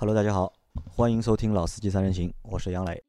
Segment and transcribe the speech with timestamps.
[0.00, 0.50] Hello，大家好，
[0.96, 3.04] 欢迎收听《老司机三人行》，我是杨磊。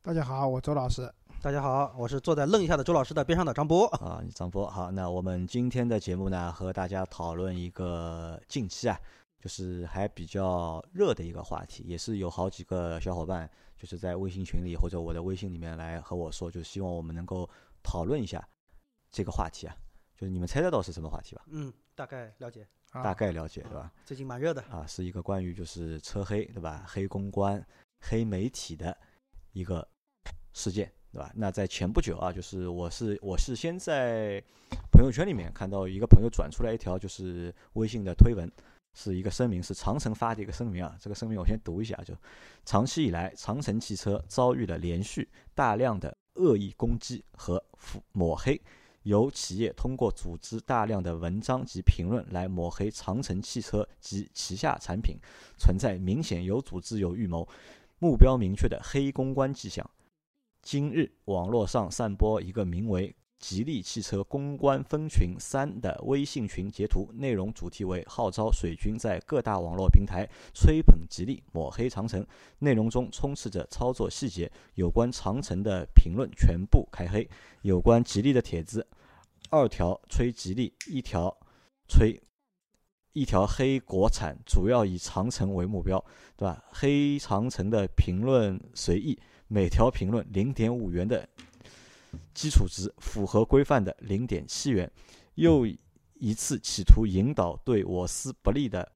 [0.00, 1.12] 大家好，我周老师。
[1.40, 3.88] 大家好，我是坐在愣一下的周老师的边上的张波。
[3.88, 8.96] 啊，张波，好，那我们今天的节目呢，和大家讨论一个近期啊，
[9.40, 17.50] 就是还比较热的一个话题，也是有好几个小伙伴就是在微信群里或者我的微信里面来和我说，就希望我们能够
[17.82, 18.48] 讨论一下
[19.10, 19.74] 这个话题啊，
[20.14, 21.42] 就是你们猜得到是什么话题吧？
[21.48, 22.64] 嗯，大概了解。
[22.92, 23.90] 大概了解，对吧？
[24.04, 26.84] 最近蛮热的啊，是一个关于就是车黑，对吧？
[26.86, 27.64] 黑公关、
[28.00, 28.96] 黑媒体的
[29.52, 29.86] 一个
[30.52, 31.32] 事件，对吧？
[31.34, 34.42] 那在前不久啊，就是我是我是先在
[34.90, 38.50] 朋友圈里面看到一个朋友转出来一条就是微信的推文，
[38.94, 40.94] 是一个声明，是长城发的一个声明啊。
[41.00, 42.14] 这个声明我先读一下，就
[42.66, 47.64] 长期以来，长城汽车遭遇了连续大量的恶意攻击和
[48.12, 48.60] 抹黑。
[49.04, 55.16] 由企业通过组织大量的文章及评论来抹黑长城汽车及旗下产品，
[55.58, 57.48] 存在明显有组织、有预谋、
[57.98, 59.88] 目标明确的黑公关迹象。
[60.62, 72.24] 今日网络上散播一个名为“吉利汽车公关分群三”的微信群截图，内容主题为号召水军在各大网络平台吹捧吉利、抹黑长城，
[72.60, 77.28] 内容中充斥着操作细节，有关长城的评论全部开黑。
[77.62, 78.86] 有关吉利的帖子，
[79.50, 81.36] 二条吹吉利，一条
[81.88, 82.16] 吹
[83.12, 86.02] 一条黑国产，主要以长城为目标，
[86.36, 86.64] 对吧？
[86.70, 91.28] 黑长城的评论随意，每条评论零点五元的
[92.34, 94.90] 基础值，符合规范的零点七元。
[95.34, 95.66] 又
[96.14, 98.92] 一次企图引导对我司不利的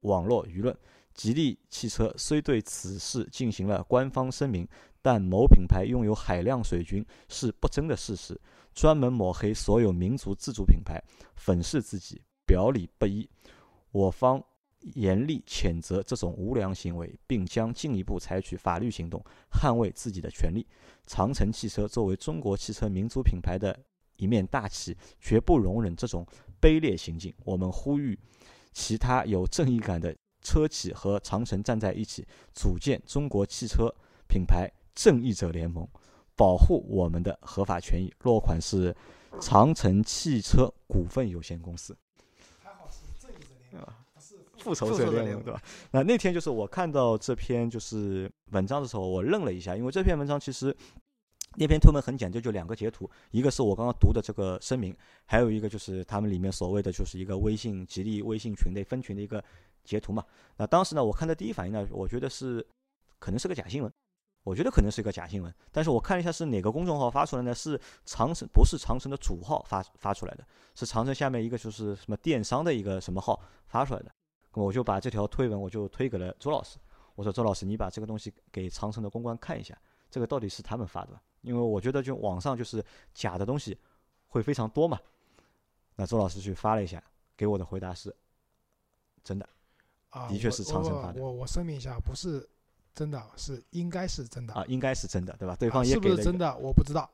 [0.00, 0.76] 网络舆论。
[1.14, 4.68] 吉利汽车虽对此事进行了官方声明。
[5.02, 8.38] 但某品牌拥有海量水军是不争的事实，
[8.74, 11.02] 专门抹黑所有民族自主品牌，
[11.36, 13.26] 粉饰自己，表里不一。
[13.92, 14.44] 我方
[14.80, 20.66] 严厉谴责这种无良行为，并将进一步采取法律行动捍卫自己的权利。
[21.06, 23.78] 长城汽车作为中国汽车民族品牌的
[24.16, 26.26] 一面大旗，绝不容忍这种
[26.60, 27.34] 卑劣行径。
[27.44, 28.18] 我们呼吁
[28.72, 33.94] 其他有正义感的车企和长城站在一起，组建中国汽车
[34.28, 34.70] 品牌。
[34.92, 35.88] 正义者联盟，
[36.36, 38.12] 保护我们的合法权益。
[38.24, 38.94] 落款是
[39.40, 41.96] 长城汽车股份有限公司。
[44.60, 45.62] 复仇者联盟，对吧？
[45.90, 50.76] 那那天就是我看到这篇就是文章的时候，我愣了一下，因为这篇文章其实
[51.56, 59.42] 那篇推文很简单，就两个截图，一个是我刚刚读的这个声明，还有一个就是他们里面所谓的就是一个微信吉利微信群内分群的一个
[59.82, 60.24] 截图嘛。
[60.56, 62.64] 那当时呢，我看的第一反应呢，我觉得是
[63.18, 63.92] 可能是个假新闻。
[64.42, 67.54] 我觉得可能是一个假新闻，但是我看了一下是哪个公众号发出来呢？
[67.54, 74.10] 是长城，不是长城的主号发发出来的，是长城下面一个就是什么电商的一个什么号发出来的。
[74.52, 76.78] 那么我就把这条推文我就推给了周老师，
[77.14, 79.76] 我说周老师，你把这个东西给长城的公关看一下，
[80.10, 81.20] 这个到底是他们发的？
[81.42, 82.84] 因为我觉得就网上就是
[83.14, 83.78] 假的东西
[84.28, 84.98] 会非常多嘛。
[85.96, 87.02] 那周老师去发了一下，
[87.36, 88.14] 给我的回答是
[89.22, 89.48] 真的，
[90.28, 91.20] 的确是长城发的。
[91.20, 92.48] 我我声明一下，不是。
[92.92, 95.54] 真的是应该是真的啊，应该是真的，对吧？
[95.54, 97.08] 对方也是不是真的，我不知道。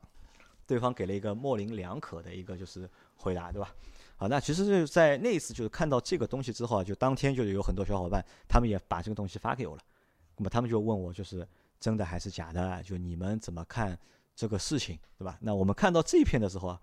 [0.65, 3.73] 对方给了一个模棱两可的一个就是回答，对吧？
[4.17, 9.81] 好，那其实就是在那一次就是看到这个东西之后啊，就当天就有很多小伙伴，他们也把这个东西发给我了。
[10.35, 11.47] 那么他们就问我，就是
[11.79, 12.83] 真的还是假的？
[12.83, 13.97] 就你们怎么看
[14.35, 15.37] 这个事情，对吧？
[15.39, 16.81] 那我们看到这一篇的时候啊，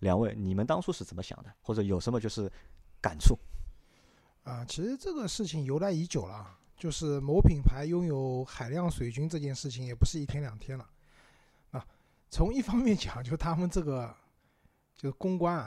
[0.00, 2.50] 两位你们当初是怎么想的，或者有什么就是
[3.00, 3.38] 感触？
[4.42, 6.56] 啊，其实这个事情由来已久了。
[6.78, 10.88] 就是某品牌拥有海量水军这件事情，也不是一天两天了，
[11.72, 11.84] 啊，
[12.30, 14.14] 从一方面讲，就他们这个，
[14.98, 15.66] 就是公关啊，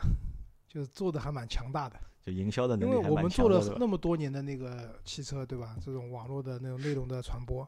[0.68, 5.76] 就是做的还蛮强大的，就营销的能力因为我们做了那么多年的那个汽车，对吧？
[5.84, 7.68] 这种网络的那种内容的传播，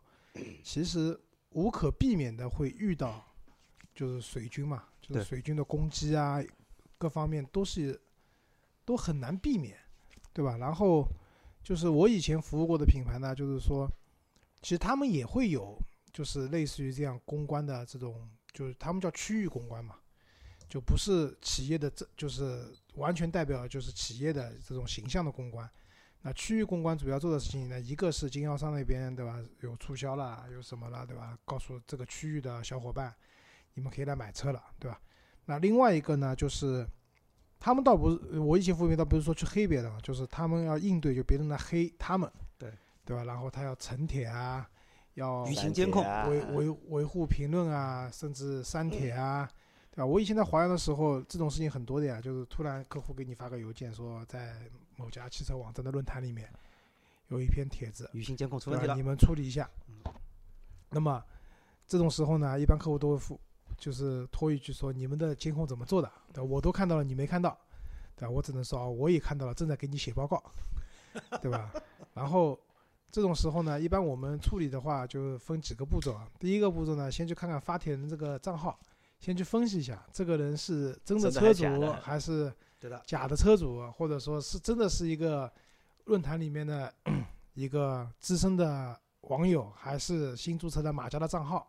[0.61, 1.19] 其实
[1.49, 3.25] 无可避免的会遇到，
[3.95, 6.39] 就是水军嘛，就是水军的攻击啊，
[6.99, 7.99] 各方面都是
[8.85, 9.75] 都很难避免，
[10.31, 10.57] 对吧？
[10.57, 11.07] 然后。
[11.63, 13.89] 就是我以前服务过的品牌呢，就是说，
[14.61, 19.95] 其实他们也会有，就是类似于这样公关的这种，就是他们叫区域公关嘛，
[20.73, 25.69] 就不是企业的这，就是完全代表就是企业的这种形象的公关。
[26.23, 31.37] 那区域公关主要做的事情呢，一个是经销商那边对吧，有促销了，有什么了对吧？
[31.45, 33.13] 告诉这个区域的小伙伴，
[33.75, 34.99] 你们可以来买车了，对吧？
[35.45, 36.87] 那另外一个呢，就是。
[37.59, 42.69] 他们倒不是，我以前服务员倒不是说去黑别人，就是他们要应对，就别人来黑他们，对
[43.05, 43.23] 对吧？
[43.23, 44.69] 然后他要沉铁啊，
[45.13, 49.49] 要舆情监控，维维维护评论啊，甚至删帖啊，
[49.95, 50.05] 对吧？
[50.05, 54.55] 我以前在华阳的时候，这种事情很多的呀，就是突然客户给你发个邮件说在
[54.97, 56.49] 某家汽车网站的论坛里面
[57.27, 58.81] 有一篇帖子，雨欣监控出对吧？
[58.81, 59.69] 问题了你，们处理一下。
[60.89, 61.23] 那么
[61.87, 63.39] 这种时候呢，一般客户都会付，
[63.77, 66.11] 就是拖一句说你们的监控怎么做的？
[66.33, 66.43] 对吧？
[66.43, 67.55] 我都看到了，你没看到，
[68.15, 68.31] 对吧？
[68.31, 70.43] 我只能说啊，我也看到了，正在给你写报告，
[71.39, 71.71] 对吧？
[72.15, 72.59] 然后
[73.11, 76.27] 这种时候呢，一般我们处理的话就分几个步骤啊。
[76.39, 78.79] 第一个步骤呢，先去看看发帖人这个账号，
[79.23, 81.63] 先去分析一下这个人是真的车主
[82.01, 82.53] 还是，
[83.05, 85.49] 假的车主，或者说是真的是一个
[86.03, 86.93] 论坛里面的
[87.55, 91.65] 一个资深的网友，还是新注册的马家的账号。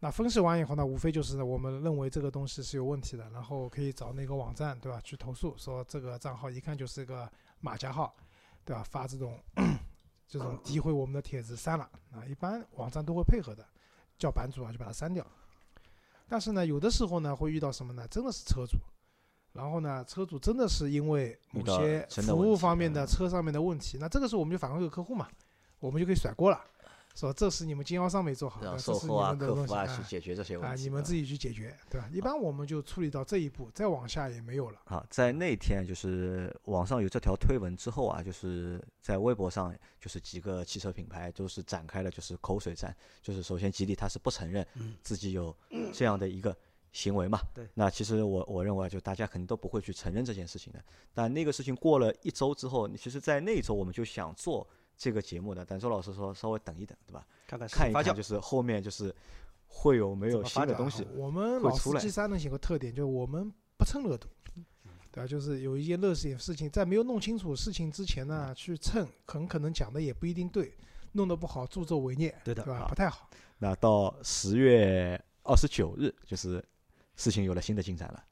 [0.00, 5.00] 那分析完以后呢，无非就是我们认为这个东西是有问题的，然后可以找那个网站，对吧？
[5.02, 7.26] 去投诉，说这个账号一看就是一个
[7.60, 8.14] 马甲号，
[8.62, 8.82] 对吧？
[8.82, 9.40] 发这种
[10.28, 13.66] 这种诋毁我们的帖子删了啊，一般网站都会配合的，
[14.18, 15.26] 叫版主啊就把它删掉。
[16.28, 18.06] 但是呢，有的时候呢会遇到什么呢？
[18.08, 18.78] 真的是车主，
[19.52, 23.06] 然后呢，车主真的是因为某些服务方面的嗯。
[23.06, 25.28] 车上面的问题，那这个时候我们就反馈给客户嘛，
[25.78, 26.60] 我们就可以甩锅了，
[27.14, 30.82] 说这是你们经销商没做好，售后啊、们的东西客服啊啊去解决这些问啊，题。
[30.82, 32.08] 你们自己去解决，对吧？
[32.12, 34.80] 一般我们就处理到这一步，再往下也没有了。
[34.86, 42.94] 啊，在那天就是网上有这条推文之后啊，就是在微博上，就是几个汽车品牌都是展开了就是口水战。
[43.22, 45.56] 就是首先吉利它是不承认嗯自己有
[45.92, 46.56] 这样的一个
[46.90, 47.38] 行为嘛。
[47.54, 50.82] 对那其实我我认为啊就大家肯定都不会去承认这件事情的。
[51.12, 57.26] 但那个事情过了一周之后，其实，在那一周我们就想做这个节目的，但周老师说稍微等一等，对吧？
[57.46, 59.14] 看看看一看，就，是后面就是
[59.66, 61.08] 会有没有新的东西啊。
[61.14, 64.28] 我们会出来老司机三人行有个特点，就是我们不蹭热度，
[65.12, 65.26] 对吧？
[65.26, 70.72] 就是有一件热事事情，在没有弄清楚事情之前呢，去蹭，很可能讲的也不一定对，
[71.12, 72.86] 弄得不好，助纣为虐，对的对吧？
[72.88, 73.28] 不太好。
[73.58, 76.64] 那到十月二十九日，就是
[77.16, 78.22] 事情有了新的进展了。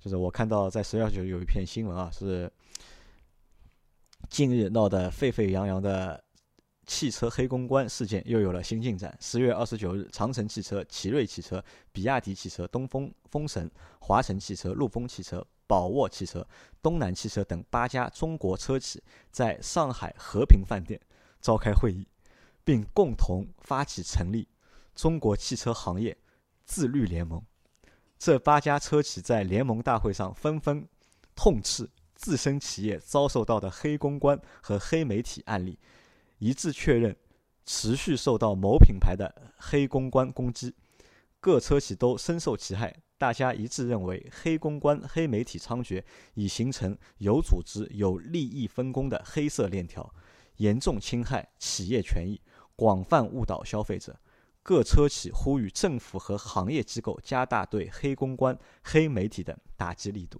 [0.00, 2.50] 就是我看到在十月二十九日有一篇新闻啊，是
[4.30, 6.22] 近日闹得沸沸扬扬的
[6.86, 9.14] 汽车黑公关事件又有了新进展。
[9.20, 13.68] 十月二十九日，长城汽车、奇瑞汽车、比亚迪汽车、东风风神、
[13.98, 16.46] 华晨汽车、陆风汽车、宝沃汽车、
[16.80, 20.98] 东南汽车等八家中国车企在上海和平饭店
[21.40, 22.06] 召开会议，
[22.62, 24.46] 并共同发起成立
[24.94, 26.16] 中国汽车行业
[26.64, 27.44] 自律联盟。
[28.16, 30.88] 这八家车企在联盟大会上纷纷
[31.34, 35.78] 痛斥自身企业遭受到的黑公关和黑媒体案例，
[36.36, 37.16] 一致确认
[37.64, 40.74] 持续受到某品牌的黑公关攻击，
[41.40, 42.94] 各车企都深受其害。
[43.16, 46.02] 大家一致认为，黑公关、黑媒体猖獗，
[46.34, 50.14] 已形成有组织、有利益分工的黑色链条，
[50.58, 52.38] 严重侵害企业权益，
[52.76, 54.14] 广泛误导消费者。
[54.62, 60.38] 各车企呼吁政府和行业机构加大对黑公关、黑媒体的打击力度。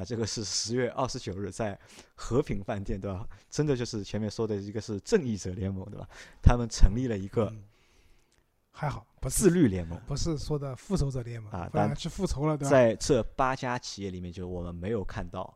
[0.00, 1.78] 啊，这个是十月二十九日在
[2.14, 3.28] 和平饭店，对吧？
[3.50, 6.08] 真的就是前面说的一个是正义者联盟，对吧？
[6.42, 7.62] 他们成立了一个嗯
[8.70, 10.00] 还好，不是自律联盟。
[10.06, 12.70] 不是说的复仇者联盟啊但不然去复仇了，对吧？
[12.70, 15.54] 在这八家企业里面，就我们没有看到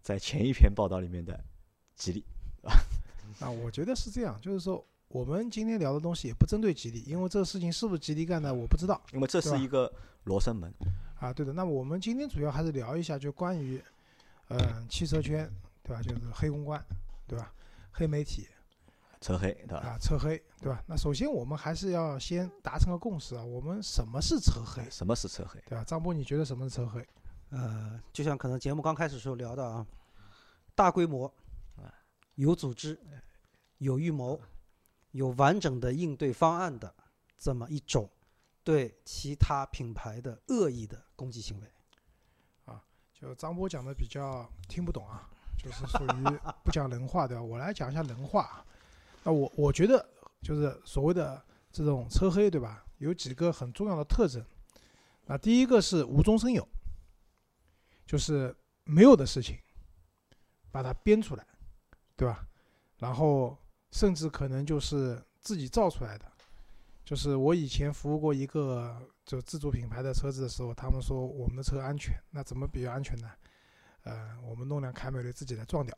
[0.00, 1.44] 在前一篇报道里面的
[1.96, 2.24] 吉利
[2.62, 2.72] 啊。
[3.40, 9.92] 啊，我觉得是这样，就是说我们今天聊的东西也不针对吉利，因为这个事情是不是吉利干的，我不知道因为这是一个
[10.24, 10.72] 罗生门，
[11.20, 11.30] 啊。
[11.30, 13.78] 对的，那么我们今天主要还是聊一下，就关于
[14.48, 15.46] 嗯、汽车圈，
[15.82, 16.02] 对吧？
[16.02, 16.82] 就是黑公关，
[17.26, 17.52] 对吧？
[17.90, 18.48] 黑媒体
[19.20, 19.80] 车黑，对吧？
[19.80, 20.82] 啊，车黑，对吧？
[20.86, 25.60] 那首先我们还是要先达成个共识啊，我们什么是车黑，什么是车黑？
[25.66, 25.84] 对吧？
[25.84, 27.06] 张波，你觉得什么是车黑？
[27.50, 29.86] 呃，就像可能节目刚开始时候聊的啊，
[30.74, 31.26] 大规模
[31.76, 31.92] 啊、
[32.36, 32.98] 有组织、
[33.76, 34.40] 有预谋、
[35.12, 36.94] 有完整的应对方案的
[37.38, 38.10] 这么一种
[38.62, 41.66] 对其他品牌的恶意的攻击行为。
[42.64, 42.82] 啊
[43.14, 47.42] 就张波讲的比较听不懂啊，就是属于不讲人话，对吧？
[47.42, 48.64] 我来讲一下人话。
[49.22, 50.04] 那我我觉得
[50.42, 51.40] 就是所谓的
[51.70, 52.84] 这种车黑，对吧？
[52.98, 54.44] 有几个很重要的特征。
[55.26, 56.66] 那第一个是无中生有，
[58.04, 58.52] 就是
[58.82, 59.56] 没有的事情，
[60.72, 61.46] 把它编出来，
[62.16, 62.44] 对吧？
[62.98, 63.56] 然后
[63.92, 66.24] 甚至可能就是自己造出来的。
[67.04, 73.28] 就是我以前服务过一个就自主品牌的车子的时候，他们说我们的车安全，那怎么比较安全呢？
[74.04, 75.96] 呃，我们弄辆凯美瑞自己来撞掉，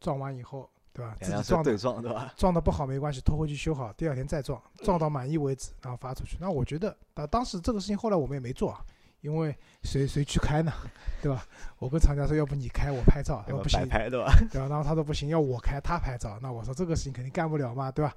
[0.00, 1.16] 撞完以后，对吧？
[1.20, 2.32] 自己撞的对撞，对吧？
[2.36, 6.36] 撞的不好没关系，拖回去修好，第二天再撞，撞到满意为止，然后发出去。
[6.40, 8.84] 那我觉得，啊，当时这个事情后来我们也没做啊，
[9.24, 10.70] 因为谁谁去开呢，
[11.22, 11.46] 对吧？
[11.78, 14.30] 我跟厂家说，要不你开，我拍照，要不行，拍，对吧？
[14.52, 14.68] 对吧？
[14.68, 16.38] 然后他说不行，要我开，他拍照。
[16.42, 18.14] 那我说这个事情肯定干不了嘛，对吧？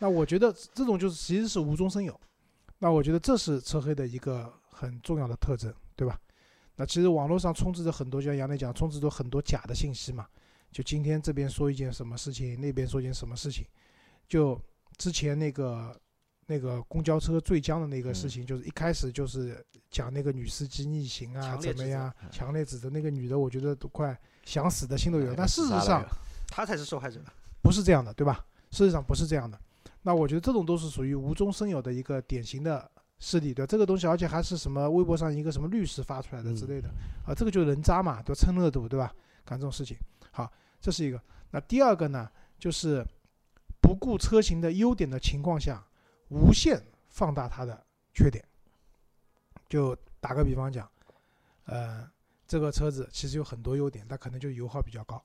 [0.00, 2.18] 那我觉得这种就是其实是无中生有。
[2.80, 6.18] 那我觉得这是车黑的一个很重要的特征，对吧？
[6.74, 10.26] 那其实网络上充斥着很多，就像杨磊讲，充斥着很多假的信息嘛。
[10.72, 13.64] 就今天这边说一件什么事情，那边说一件什么事情。
[14.28, 14.60] 就
[14.96, 15.96] 之前那个
[16.50, 25.30] 那个公交车坠江的那个事情，就是一开始就是讲那个女司机逆行啊，怎么样，嗯强烈指责那个女的，我觉得都快想死的心都有。
[25.30, 26.16] 哎但事实上自杀了又
[26.48, 27.20] 他才是受害者。
[27.62, 28.42] 不是这样的，对吧？
[28.70, 29.60] 事实上不是这样的。
[30.02, 33.66] 那我觉得这种都是属于无中生有的一个典型的事例，对吧？
[33.66, 36.88] 这个东西，而且还是什么微博上一个什么律师发出来的之类的，
[37.26, 38.34] 啊，这个就是人渣嘛，对吧？
[38.34, 39.12] 蹭热度，对吧？
[39.44, 39.98] 干这种事情，
[40.30, 40.50] 好，
[40.80, 41.20] 这是一个。
[41.50, 43.04] 那第二个呢，就是
[43.82, 45.84] 不顾车型的优点的情况下，
[46.28, 48.44] 无限放大它的缺点。
[49.68, 50.90] 就打个比方讲，
[51.64, 52.10] 呃，
[52.46, 55.22] 这个车子其实有很多优点，它可能就油耗比较高，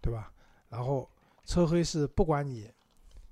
[0.00, 0.32] 对吧？
[0.68, 1.08] 然后
[1.44, 2.68] 车黑是不管你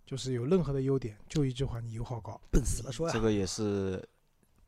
[0.07, 2.41] 就是有任何的优点，就一句话，你油耗高。
[2.51, 4.07] 笨死了说这，个也是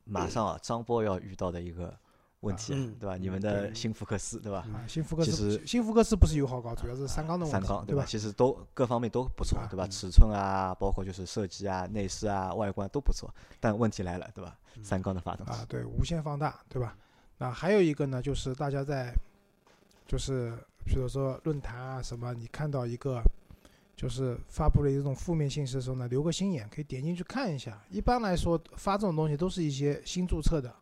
[0.03, 1.97] 马上啊，张波要遇到的一个
[2.45, 3.17] 问题对吧？
[3.17, 4.67] 你嗯们的新福克斯，对吧？
[4.73, 7.85] 啊，新福克其斯实新福克斯不是油耗高，主要是三缸的问题，三缸？
[7.87, 8.05] 对吧？
[8.07, 9.87] 其实都各方面都不错啊，对吧？
[9.87, 14.57] 嗯尺寸啊，包括就是设计啊、内饰啊、外观都不错，但问题来了，对吧？
[14.77, 16.97] 嗯三缸的发动机啊，，对，无限放大，对吧？
[17.39, 19.13] 那还有一个呢，就是大家在，
[20.07, 23.23] 就是比如说论坛啊什么，你看到一个
[23.97, 27.81] 就是发布了一种负面信息的时候呢，留个心眼，可以点进去看一下。
[27.91, 30.75] 一般来说，发这种东西都是一些新注册的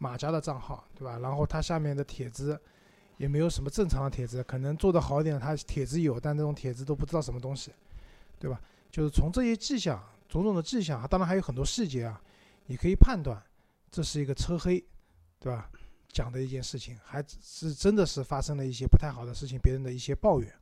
[0.00, 1.18] 马甲的账号，对吧？
[1.18, 2.58] 然后它下面的帖子
[3.18, 7.70] 也没有什么正常的帖子，可能做的好一点，它帖子有，但这种帖子都不知道什么东西，
[8.38, 8.58] 对吧？
[8.90, 12.20] 就是从这些迹象、种种的迹象，当然还有很多细节啊，
[12.66, 13.40] 你可以判断
[13.90, 14.82] 这是一个车黑，
[15.38, 15.70] 对吧？
[16.08, 20.52] 讲的一件事情，还是真的是发生了一些不太好的事情，别人的一些抱怨。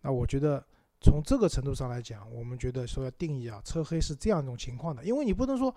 [0.00, 0.64] 那我觉得
[1.00, 5.74] 从这个程度上来讲，我们觉得说要定义啊，车黑是这样一种情况的，因为你不能说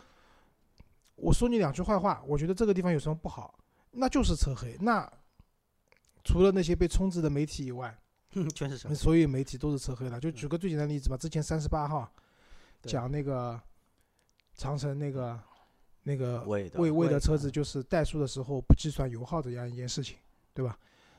[1.15, 3.59] 我说你两句坏话，我觉得这个地方有什么不好，
[3.91, 4.77] 那就是车黑。
[4.81, 5.11] 那
[6.23, 7.97] 除了那些被充值的媒体以外，
[8.33, 8.95] 哼全是神。
[8.95, 10.19] 所有媒体都是车黑的。
[10.19, 12.11] 就举个最简单的例子吧，之前三十八号
[12.83, 13.59] 讲那个
[14.55, 15.39] 长城那个
[16.03, 20.17] 那个魏的魏魏的车子就是怠速的时候不计算油耗这样一件事情，
[20.53, 20.77] 对吧？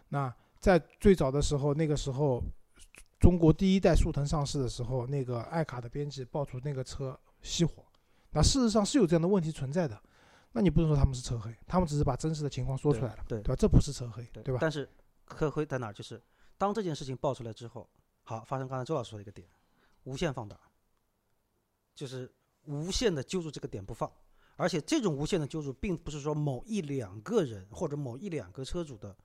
[0.09, 2.43] 那在最早的时候，那个时候
[3.21, 7.85] 中国第一代速腾上市的时候，那个爱卡的编辑爆出那个车熄火，
[8.33, 10.01] 那事实上是有这样的问题存在的。
[10.55, 13.57] 那你不能说他们是车黑，他们只是把真实的情况说出来了，对对吧？
[13.59, 14.59] 这不是车黑，对吧？
[14.61, 14.87] 但是
[15.25, 15.93] 可黑在哪儿？
[15.95, 16.23] 就是
[16.59, 17.89] 当这件事情爆出来之后，
[18.23, 19.49] 好，发生刚才周老师说的一个点，
[20.05, 20.61] 无限放大，
[21.95, 22.31] 就是
[22.65, 24.13] 无限的揪住这个点不放，
[24.57, 29.17] 而且这种无限的揪住，并不是说某一两个人或者某一两个车主的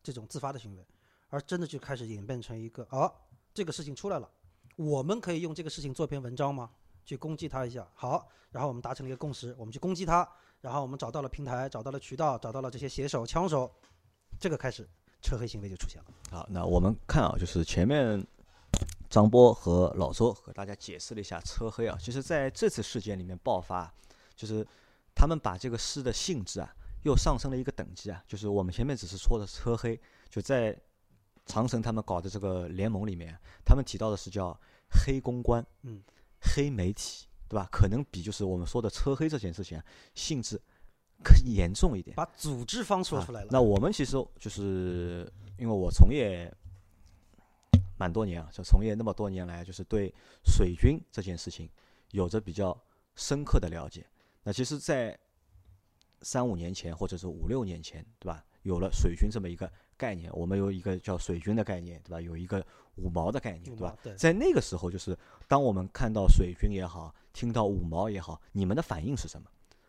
[0.00, 0.86] 这种自发的行为，
[1.28, 3.12] 而真的就开始演变成一个啊，
[3.52, 4.30] 这个事情出来了，
[4.76, 6.70] 我们可以用这个事情做篇文章吗？
[7.04, 10.28] 去攻击他一下，好，然后我们达成了一个共识，我们去攻击他，
[10.60, 13.70] 然后我们找到了平台，找到了渠道，找到了这些写手、枪手，
[14.38, 14.88] 这个开始
[15.20, 16.06] 车黑行为就出现了。
[16.30, 18.24] 好，那我们看啊，就是前面
[19.10, 23.92] 张波和老周和大家解释了一下车黑啊，其实在这次事件里面爆发，
[24.34, 24.66] 就是
[25.14, 30.78] 他们把这个事的性质啊又上升了一个等级啊，就是我们前面只是说的车黑，就在
[31.44, 34.56] 长城他们搞的这个联盟里面，他们提到的是叫
[35.04, 36.00] 黑公关，嗯，
[36.42, 37.68] 黑媒体，对吧？
[37.70, 39.84] 可能比就是我们说的车黑这件事情啊
[40.14, 40.60] 性质
[41.22, 42.14] 更严重一点。
[42.16, 43.48] 把组织方说啊出来了。
[43.50, 46.52] 那我们其实就是因为我从业
[47.96, 50.12] 蛮多年啊，就从业那么多年来，就是对
[50.44, 51.70] 水军这件事情
[52.10, 52.76] 有着比较
[53.14, 54.04] 深刻的了解。
[54.42, 55.16] 那其实，在
[56.22, 58.44] 三五年前或者是五六年前，对吧？
[58.62, 62.20] 有了水军这么一个概念，我们有一个叫水军的概念，对吧？
[62.20, 62.64] 有一个
[62.96, 63.96] 五毛的概念，对吧？
[64.02, 65.16] 对在那个时候，就是
[65.48, 69.48] 当我们看到水军也好，听到五毛也好，你们的反应是什么？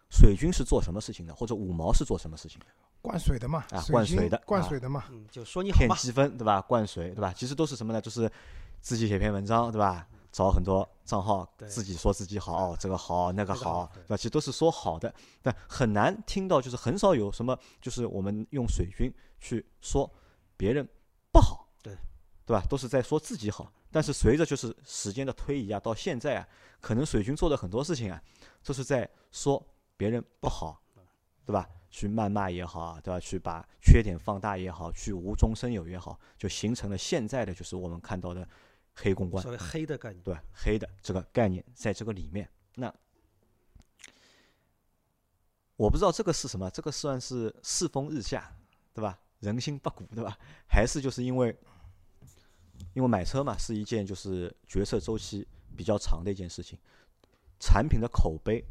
[0.10, 2.65] 水军是做什么事情的，或者五毛是做什么事情的？
[3.01, 6.62] 灌水的嘛，啊灌水的啊灌水的嘛，嗯，就说你好嘛，骗积分，对吧？
[6.62, 7.33] 灌水，对吧？
[7.36, 8.00] 其实都是什么呢？
[8.00, 8.31] 就是
[8.79, 10.07] 自己写篇文章，对吧？
[10.31, 14.17] 找很多账号，自己说自己好，哦这个好，那个好对吧？
[14.17, 20.10] 其实都是说好的，但很难听到，就是很少有什么，就是我们用水军去说
[20.57, 20.88] 别人
[21.31, 21.62] 不好，
[22.45, 22.65] 对，吧？
[22.69, 23.71] 都是在说自己好。
[23.91, 26.47] 但是随着就是时间的推移啊，到现在啊，
[26.81, 28.21] 可能水军做的很多事情啊，
[28.63, 29.63] 都是在说
[29.95, 30.81] 别人不好，
[31.45, 31.69] 对吧？
[31.91, 33.19] 去谩骂也好啊，对吧？
[33.19, 38.47] 去把缺点放大也好，去无中生有也好，就形成了现在的就是我们看到的
[38.95, 40.23] 黑公关所，谓黑的概念。
[40.23, 40.43] 对吧？
[40.53, 42.91] 黑的这个概念在这个里面，那
[45.75, 48.51] 我不知道这个是什么，这个算是世风日下，
[48.91, 49.19] 对吧？
[49.39, 50.35] 人心不古，对吧？
[50.67, 51.55] 还是就是因为
[52.93, 56.77] 因为买车嘛，是一件就是决策周期比较长的一件事情，
[57.59, 58.63] 产品的口碑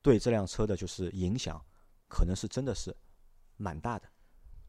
[0.00, 1.60] 对这辆车的就是影响，
[2.08, 2.94] 可能是真的是
[3.56, 4.08] 蛮大的。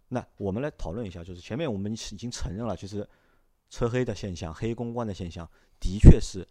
[0.07, 3.07] 那我们来讨论一下，就是前面我们已经承认了，就是
[3.69, 6.47] 车黑的现象、黑公关的现象的确是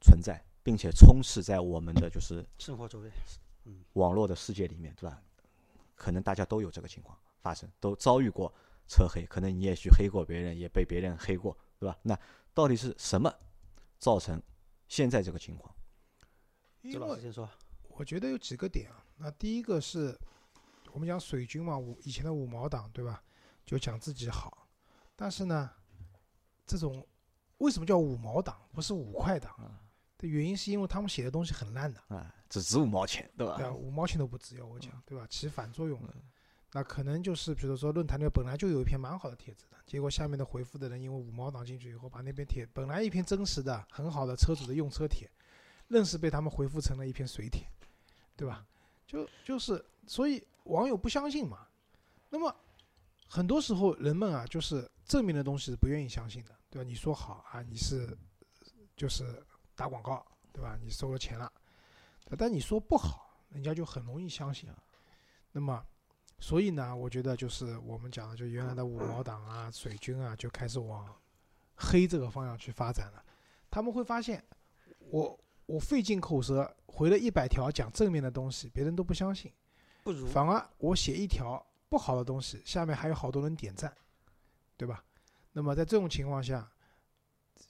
[0.00, 3.10] 存在，并且充斥在我们的就是生活周围，
[3.94, 5.22] 网络的世界里面，对吧？
[5.94, 8.52] 可能大家都有这个情况发生，都遭遇过
[8.92, 11.98] 车黑，可能你也去黑过别人，也被别人黑过，对吧？
[12.02, 12.18] 那
[12.52, 13.32] 到底是什么
[13.98, 14.42] 造成
[14.86, 15.74] 现在这个情况？
[16.82, 17.48] 因为周老师先说。
[17.88, 19.02] 我觉得有几个点啊。
[19.16, 20.18] 那第一个是
[20.92, 23.22] 我们讲水军嘛，五以前的五毛党对吧？
[23.64, 24.68] 就讲自己好，
[25.16, 25.70] 但是呢，
[26.66, 27.06] 这种
[27.58, 29.54] 为什么叫五毛党，不是五块党？
[30.18, 33.56] 的原因是因为他们写的东西很烂的，啊，只值五毛钱，对吧？
[33.56, 35.26] 对啊，五毛钱都不值，要我讲，对吧？
[35.28, 36.14] 起反作用的。
[36.72, 45.30] 那可能就是比如说论坛里面本来就有一篇蛮好的帖子的，结果下面的回复的人因为五毛党进去以后，把那篇帖本来一篇真实的很好的车主的用车帖，
[45.88, 47.66] 愣是被他们回复成了一篇水帖，
[48.36, 48.66] 对吧？
[49.06, 51.66] 就就是所以网友不相信嘛。
[52.30, 52.54] 那么
[53.28, 56.88] 很多时候人们啊，就是正面的东西是不愿意相信的，对吧？
[56.88, 58.16] 你说好啊，你是
[58.96, 59.44] 就是
[59.76, 60.78] 打广告，对吧？
[60.82, 61.52] 你收了钱了，
[62.38, 64.82] 但你说不好，人家就很容易相信啊。
[65.50, 65.84] 那么
[66.42, 71.08] 所以呢，我觉得就是我们讲的，就原来的五毛党啊、水军啊，就开始往
[71.76, 73.24] 黑这个方向去发展了。
[73.70, 74.42] 他们会发现，
[74.98, 79.52] 我我费尽口舌回了一百条讲正面的东西，别人都不相信，
[80.02, 83.96] 不如反而我写一条不好的东西，下面还有好多人点赞，
[84.76, 85.04] 对吧？
[85.52, 86.68] 那么在这种情况下，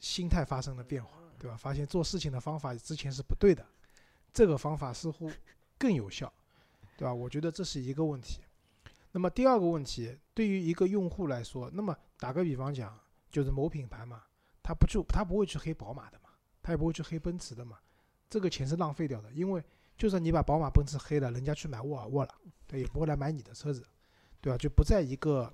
[0.00, 1.54] 心态发生了变化，对吧？
[1.58, 3.62] 发现做事情的方法之前是不对的，
[4.32, 5.30] 这个方法似乎
[5.76, 6.32] 更有效，
[6.96, 7.12] 对吧？
[7.12, 8.40] 我觉得这是一个问题。
[9.12, 12.98] 那么第二个问题，对于一个用户来说，那么打个比方讲，
[13.30, 14.22] 就是某品牌嘛，
[14.62, 16.30] 他不就他不会去黑宝马的嘛，
[16.62, 17.78] 他也不会去黑奔驰的嘛，
[18.28, 19.62] 这个钱是浪费掉的，因为
[19.96, 22.34] 就算你把宝马、奔驰黑了，人家去买沃尔沃了，
[22.66, 23.86] 对，也不会来买你的车子，
[24.40, 24.56] 对吧？
[24.56, 25.52] 就不在一个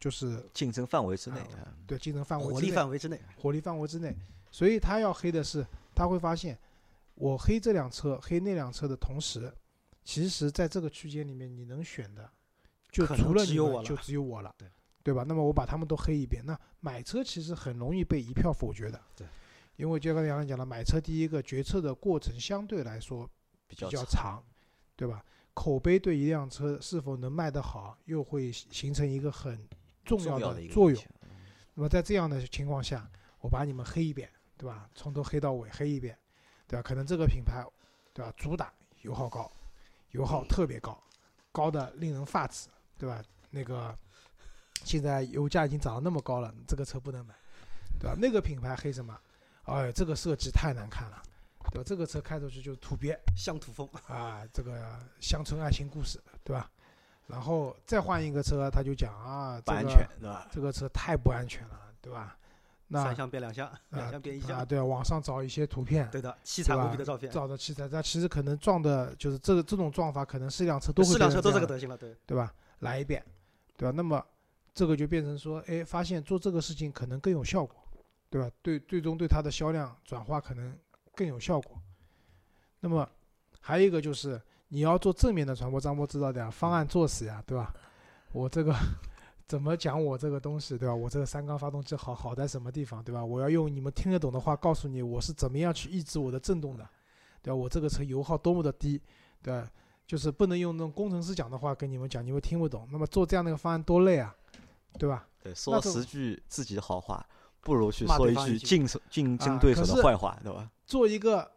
[0.00, 4.16] 就是竞争范围之内啊啊，对竞争范围火力范围之内，火力范围之内，
[4.50, 6.58] 所以他要黑的是，他会发现，
[7.14, 9.52] 我黑这辆车，黑那辆车的同时，
[10.02, 12.28] 其实在这个区间里面，你能选的，
[12.94, 14.68] 就除了你只有我就只有我了，对
[15.02, 15.24] 对吧？
[15.26, 19.26] 那么我把他们都黑一遍，那买车其实很容易被一票否决的，对，
[19.76, 23.28] 因为就刚才杨澜讲了，买车第一个决策的过程相对来说
[23.66, 24.42] 比较长，
[24.94, 25.24] 对吧？
[25.52, 29.68] 口碑对一辆车是否能卖得好，又会形成一个很
[30.04, 31.02] 重要的作用。
[31.74, 33.08] 那么在这样的情况下，
[33.40, 34.88] 我把你们黑一遍，对吧？
[34.94, 36.16] 从头黑到尾黑一遍，
[36.66, 36.82] 对吧？
[36.82, 37.64] 可能这个品牌，
[38.12, 38.32] 对吧？
[38.36, 39.50] 主打油耗高，
[40.10, 41.00] 油耗特别高，
[41.52, 43.22] 高的令人发指，对吧？
[43.50, 43.96] 那个
[44.84, 47.34] 现在油价已经涨到那么高了，这个车不能买，
[47.98, 48.16] 对吧？
[48.18, 49.18] 那个品牌黑什么？
[49.64, 51.22] 哎，这个设计太难看了，
[51.70, 51.84] 对吧？
[51.86, 56.70] 这个车开出去就是土鳖乡土风，啊，这个乡村爱情故事，对吧？
[57.26, 60.48] 然后再换一个车，他就讲啊，这个不安全，对吧？
[60.52, 62.36] 这个车太不安全了，对吧？
[62.86, 72.52] 那三厢变两厢，两啊厢变一啊，厢，对，网上找一些图片，对的，凄惨对吧无比的照片，找的器材，但其实可能撞的就是这个这种撞法，可能是辆车都会是辆车都这个德行了，对，对吧？
[72.80, 73.24] 来一遍，
[73.76, 73.92] 对吧？
[73.94, 74.24] 那么
[74.74, 77.76] 这个就变成说，哎，发现做这个事情可能更有效果，
[78.28, 78.50] 对吧？
[78.62, 80.76] 对，最终对它的销量转化可能
[81.14, 81.80] 更有效果。
[82.80, 83.08] 那么
[83.60, 87.72] 还有一个就是你要做正面的传播，张波知道的呀，方案做死呀，对吧？
[88.32, 88.74] 我这个
[89.46, 90.94] 怎么讲我这个东西，对吧？
[90.94, 93.24] 我这个三缸发动机好好在什么地方，对吧？
[93.24, 96.88] 我要用你们听得懂的话告诉你，我是怎么样去抑制我的震动的，
[97.40, 97.54] 对吧？
[97.54, 99.00] 我这个车油耗多么的低，
[99.40, 99.70] 对吧？
[100.06, 102.88] 就是不能用那种工程师讲的话跟你们讲，你们听不懂。
[102.90, 104.34] 那么做这样的一个方案多累啊，
[104.98, 105.26] 对吧？
[105.42, 107.24] 对，说十句自己的好话，
[107.60, 110.70] 不如去说一句句竞争竞争啊对手的坏话，对吧？
[110.86, 111.50] 做一个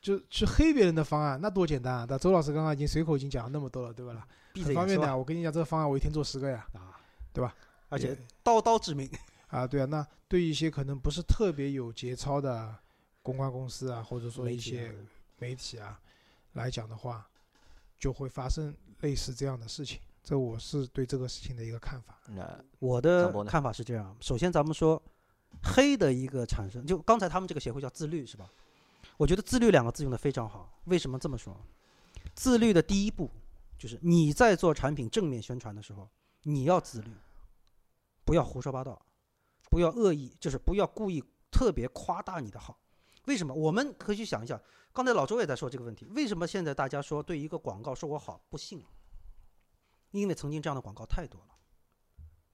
[0.00, 2.06] 就去黑别人的方案，那多简单啊！
[2.08, 6.96] 但周老师刚刚已经随口已经讲了那么多了，对吧很方便的啊，我跟你讲，这个方案我一天做十个呀，啊，
[7.32, 7.54] 对吧？
[7.88, 9.08] 而且刀刀致命，
[9.48, 12.74] 啊，对啊，那对一些可能不是特别有节操的
[13.22, 14.94] 公关公司啊，或者说一些啊
[15.38, 15.98] 媒体啊
[16.52, 17.26] 来讲的话，
[17.98, 20.00] 就会发生类似这样的事情。
[20.22, 22.18] 这我是对这个事情的一个看法。
[22.28, 25.02] 那我的看法是这样：首先，咱们说
[25.62, 28.50] 黑的一个产生，就刚才他们这个协会叫自律，是吧？
[29.16, 30.80] 我觉得“自律”两个字用的非常好。
[30.84, 31.56] 为什么这么说？
[32.34, 33.30] 自律的第一步
[33.78, 36.08] 就是你在做产品正面宣传的时候，
[36.42, 37.10] 你要自律，
[38.24, 39.00] 不要胡说八道，
[39.70, 42.78] 不要恶意，就是不要故意特别夸大你的好。
[43.28, 43.54] 为什么？
[43.54, 44.60] 我们可以去想一想，
[44.92, 48.82] 刚才老周也在说这个问题：为什么现在大家说对一个广告说我好不信？
[50.12, 51.54] 因为曾经这样的广告太多了。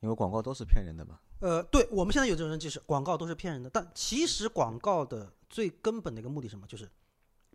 [0.01, 6.67] 因为广告都是骗人的嘛，呃，对我们现在有这种认知是广告都是骗人的，但其实广告的最根本的一个目的是什么？
[6.67, 6.91] 就是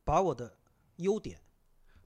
[0.04, 0.58] 把我的
[0.96, 1.40] 优点，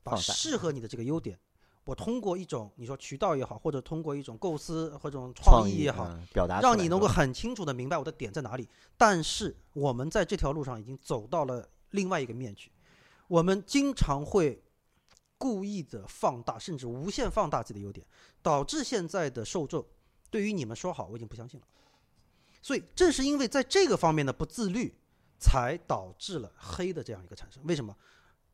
[0.03, 1.39] 把适合你的这个优点
[1.85, 8.69] 我通过一种你说渠道也好，或者通过一种构思或者种创意也好，嗯表达让你能够很清楚的明白我的点在哪里。
[8.97, 12.71] 但是我们在这条路上已经走到了另外一个面去，
[13.27, 14.63] 我们经常会
[15.37, 18.07] 故意的放大，甚至无限放大自己的优点，
[18.41, 19.85] 导致现在的受众
[20.29, 21.67] 对于你们说好，我已经不相信了。
[22.61, 24.95] 所以正是因为在这个方面的不自律，
[25.37, 27.61] 才导致了黑的这样一个产生。
[27.65, 27.93] 为什么？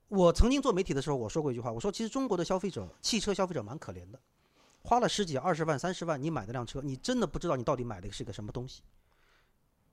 [0.09, 4.19] 我曾经做媒体的时候，我说过一句话，我说其实中国的消费者，汽车消费者蛮可怜的，
[4.81, 8.81] 花了十几、二十万、三十万，你买的辆车，你真的不知道你到底买的是个什么东西。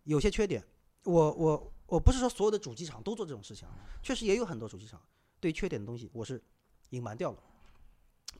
[0.04, 0.64] 有些缺点，
[1.04, 3.68] 我我我不是说所有的主机厂都做这种事情，
[4.02, 5.00] 确实也有很多主机厂
[5.38, 6.42] 对缺点的东西我是
[6.90, 7.38] 隐瞒掉了，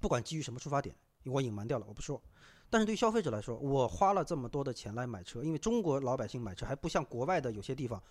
[0.01, 2.21] 不管基于什么出发点，我隐瞒掉了，我不说。
[2.71, 8.03] 但是对于消费者来说，我花了这么多的钱来买车，因为中国老百姓买车还不像国外的有些地方，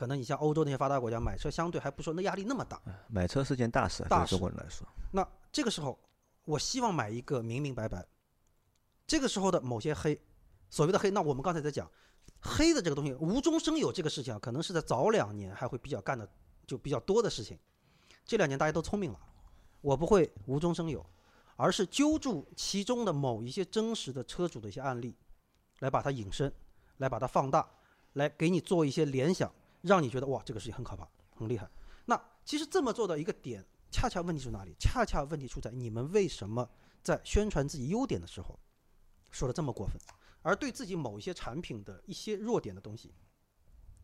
[0.00, 2.80] 可能你像欧洲那些发达国家买车相对还不说那压力那么大。
[3.06, 5.98] 买车是件大事啊，对中国人来说，那这个时候，
[6.46, 8.02] 我希望买一个明明白白。
[9.06, 10.18] 这个时候的某些黑，
[10.70, 11.86] 所谓的黑，那我们刚才在讲
[12.40, 16.26] 黑的这个东西，无中生有这个事情啊，可能是在早两年还会比较干的
[16.66, 17.58] 就比较多的事情。
[18.24, 19.20] 这两年大家都聪明了，
[19.82, 21.04] 我不会无中生有，
[21.56, 25.14] 而是揪住其中的某一些真实的车主的一些案例，
[25.80, 26.50] 来把它引申，
[26.96, 27.68] 来把它放大，
[28.14, 29.52] 来给你做一些联想，
[29.82, 31.68] 让你觉得哇，这个事情很可怕，很厉害。
[32.06, 34.74] 那其实这么做的一个点，恰恰问题出哪里？
[34.78, 36.68] 恰恰问题出在你们为什么
[37.02, 38.58] 在宣传自己优点的时候
[39.30, 39.96] 说的这么过分，
[40.42, 43.14] 而对自己某一些产品的一些弱点的东西，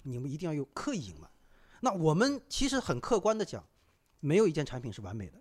[0.02, 1.30] 你们一定要有刻意隐瞒。
[1.80, 3.64] 那我们其实很客观的讲，
[4.20, 5.40] 没有一件产品是完美的，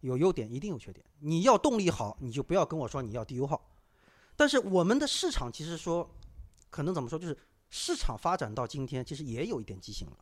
[0.00, 1.04] 有优点一定有缺点。
[1.18, 3.70] 你要动力好，你就不要跟我说你要低油耗。
[4.34, 6.08] 但是我们的市场其实说，
[6.70, 7.36] 可能怎么说，就是
[7.72, 10.16] 市场发展到今天，其实也有一点畸形了。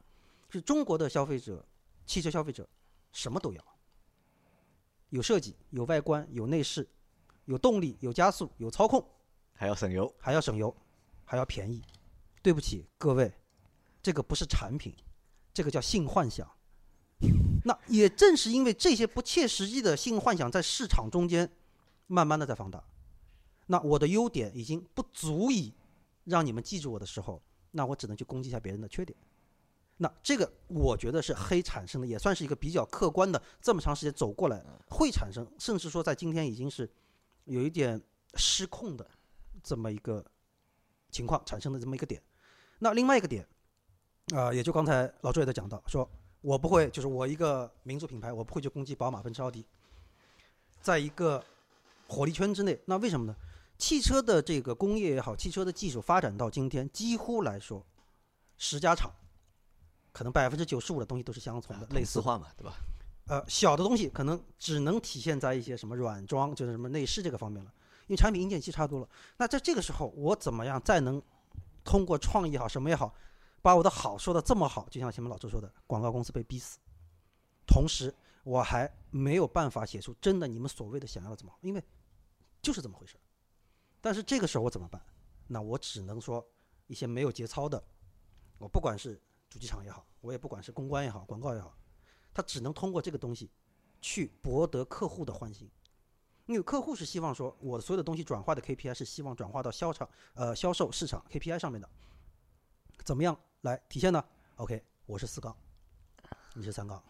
[0.48, 1.66] 就是中国的消费者，
[2.06, 2.66] 汽车消费者
[3.12, 3.64] 什么都要，
[5.08, 6.88] 有设计，有外观，有内饰，
[7.46, 9.04] 有动力，有加速，有操控，
[9.52, 10.74] 还要省油，还要省油，
[11.24, 11.82] 还要便宜。
[12.40, 13.32] 对不起各位，
[14.00, 14.94] 这个不是产品，
[15.52, 16.48] 这个叫性幻想。
[17.64, 21.50] 那也正是因为这些不切实际的性幻想在市场中间
[22.06, 22.82] 慢慢的在放大，
[23.66, 25.74] 那我的优点已经不足以
[26.30, 29.14] 让你们记住我的时候，那我只能去攻击一下别人的缺点。
[29.98, 36.90] 那这个我觉得是黑产生的，也算是一个比较客观的，这么长时间走过来会产生，甚至说在今天已经是
[37.44, 38.00] 有一点
[38.34, 39.06] 失控的
[39.62, 40.24] 这么一个
[41.10, 42.22] 情况产生的这么一个点。
[42.78, 43.46] 那另外一个点，
[44.34, 49.66] 啊、也就刚才老周也在讲到，说我不会，就是我一个民族品牌，我不会去攻击宝马、奔驰、奥迪，
[50.80, 51.44] 在一个
[52.08, 52.80] 火力圈之内。
[52.86, 53.36] 那为什么呢？
[53.80, 57.84] 汽车的这个工业也好，汽车的技术发展到今天，几乎来说，
[58.58, 59.10] 十家厂，
[60.12, 62.74] 可能百分之九十五的东西都是相同的，类似化嘛，对吧？
[63.26, 67.72] 呃，小的东西可能只能体现在一些什么软装，就是什么内饰这个方面了，
[68.06, 69.08] 因为产品硬件其实差多了。
[69.38, 71.22] 那在这个时候，我怎么样再能
[71.82, 73.14] 通过创意也好，什么也好，
[73.62, 74.86] 把我的好说的这么好？
[74.90, 76.78] 就像前面老周说的，广告公司被逼死，
[77.66, 81.82] 同时我还没有办法写出真的你们所谓的想要的怎么好，因为
[82.60, 83.20] 就是这么回事儿。
[84.00, 85.00] 但是这个时候我怎么办？
[85.46, 86.46] 那我只能说
[86.86, 87.82] 一些没有节操的，
[88.58, 91.76] 我不管是主机厂也好，我也不管是公关也好，广告也好。
[92.32, 93.50] 他只能通过这个东西
[94.00, 95.68] 去博得客户的欢心，
[96.46, 101.88] 因为客户是希望说我所有的东西转化的 KPI 是希望转化到销场呃销售市场 KPI 上面的，
[103.04, 104.24] 怎么样来体现呢
[104.56, 105.54] ？OK，我是四缸，
[106.54, 107.02] 你是三缸，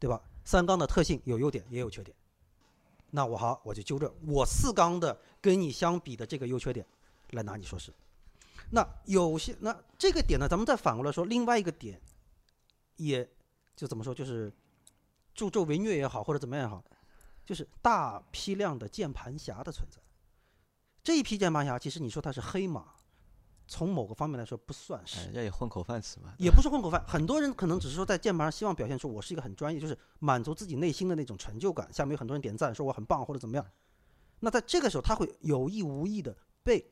[0.00, 0.20] 对吧？
[0.44, 2.16] 三缸的特性有优点也有缺点，
[3.16, 6.84] 那我好我就纠正我四缸的跟你相比的这个优缺点
[7.30, 7.90] 来拿你说事。
[8.70, 11.98] 那有些那这个点呢，咱们再反过来说，另外一个点
[12.96, 13.26] 也
[13.74, 14.52] 就怎么说，就是
[15.34, 16.84] 助纣为虐也好，或者怎么样也好，
[17.46, 19.98] 就是大批量的键盘侠的存在。
[21.02, 22.96] 这一批键盘侠，其实你说他是黑马，
[23.68, 27.04] 从某个方面来说不算哎是人，家也混口饭吃嘛，也不是混口饭。
[27.06, 31.92] 很多人可能只是说在键盘上希望表现出我是一个很专业，就是满足自己内心的那种成就感。
[31.92, 33.66] 下面有很多人点赞说我很棒或者怎么样。
[34.38, 36.84] 那在这个时候，他会有意无意的被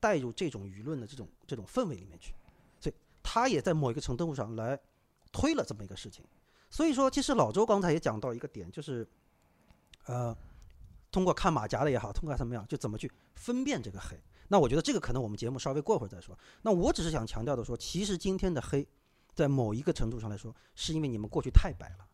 [0.00, 2.34] 带入这种舆论的这种这种氛围里面去，
[2.80, 4.78] 所以他也在某一个程度上来
[5.30, 6.24] 推了这么一个事情。
[6.70, 9.06] 所以说，其实老周刚才也讲到一个点，就是
[10.06, 10.36] 呃，
[11.12, 14.20] 通过看马甲的也好，通过怎么样，就怎么去分辨这个黑。
[14.48, 16.38] 那我觉得这个可能我们节目稍微过会儿再说。
[16.62, 18.86] 那我只是想强调的说，其实今天的黑，
[19.34, 22.06] 在某一个程度上来说，是因为你们过去太白了，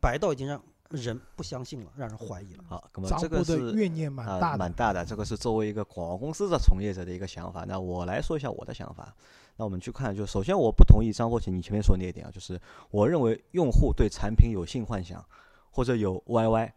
[0.00, 2.64] 白到已经让人不相信了，让人怀疑了。
[2.68, 4.72] 好，那么这个是怨念蛮啊，大的蛮。
[4.72, 5.04] 大的。
[5.04, 7.64] 这个是作为一个广告公司的从业者的一个想法。
[7.64, 9.14] 那我来说一下我的想法。
[9.56, 15.24] 那我们去看，就首先我不同意张国奇你前面说的那一点啊，就是我认为用户对产品有性幻想
[15.70, 16.70] 或者有 YY，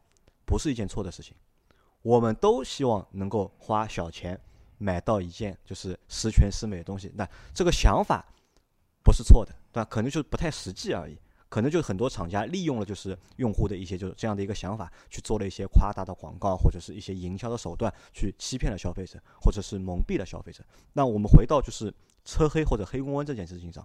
[0.46, 1.36] 不是一件错的事情。
[2.02, 4.40] 我们都希望能够花小钱
[4.80, 8.26] 买到一件就是十全十美的东西，那这个想法
[9.04, 9.86] 不是错的，对吧？
[9.86, 11.16] 可能就不太实际而已。
[11.48, 20.64] 可能就很多厂家利用了就是用户的一些就是这样的一个想法，去做了一些夸大的广告或者是一些营销的手段，去欺骗了消费者，或者是蒙蔽了消费者。
[20.94, 21.92] 那我们回到就是
[22.24, 23.84] 车黑或者黑公关这件事情上，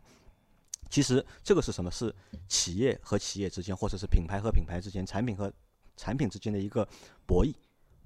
[0.91, 1.91] 其实这个是什么？
[1.91, 2.15] 是
[2.49, 5.51] 企业和企业之间，或者是品牌和品牌之间，产品和
[5.97, 6.87] 产品之间的一个
[7.27, 7.55] 博弈，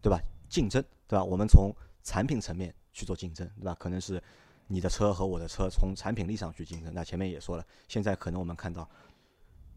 [0.00, 0.20] 对吧？
[0.48, 1.24] 竞争，对吧？
[1.24, 1.74] 我们从
[2.08, 3.74] 产品层面去做竞争，对吧？
[3.78, 4.22] 可能是
[4.66, 6.90] 你的车和我的车从产品力上去竞争。
[6.94, 8.88] 那前面也说了，现在可能我们看到。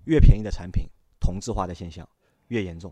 [0.05, 0.87] 越便宜的产品，
[1.19, 2.07] 同质化的现象
[2.47, 2.91] 越严重。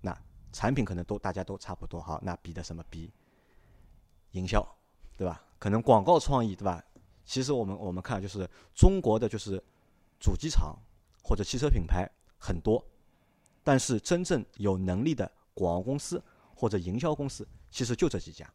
[0.00, 0.16] 那
[0.50, 2.82] 产品可能都大家都差不多，好，那比的什么？
[2.88, 3.12] 比
[4.30, 4.66] 营销，
[5.14, 5.44] 对吧？
[5.58, 6.82] 可能广告创意，对吧？
[7.26, 9.62] 其实我们我们看就是中国的就是
[10.18, 10.74] 主机厂
[11.22, 12.82] 或者汽车品牌很多，
[13.62, 16.22] 但是真正有能力的广告公司
[16.54, 18.50] 或者营销公司，其实就这几家。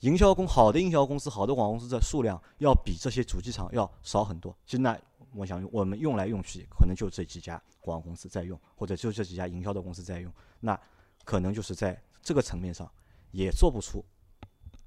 [0.00, 4.56] 营销公好的营销公司、好的广告公司的数量要比这些主机厂要少很多。
[4.66, 4.98] 其实那。
[5.34, 10.80] 我想我们用来用去，可能就这几家广告公司在用，或者就这几家营销的公司在用，那
[11.22, 12.90] 可能就是在这个层面上
[13.30, 14.02] 也做不出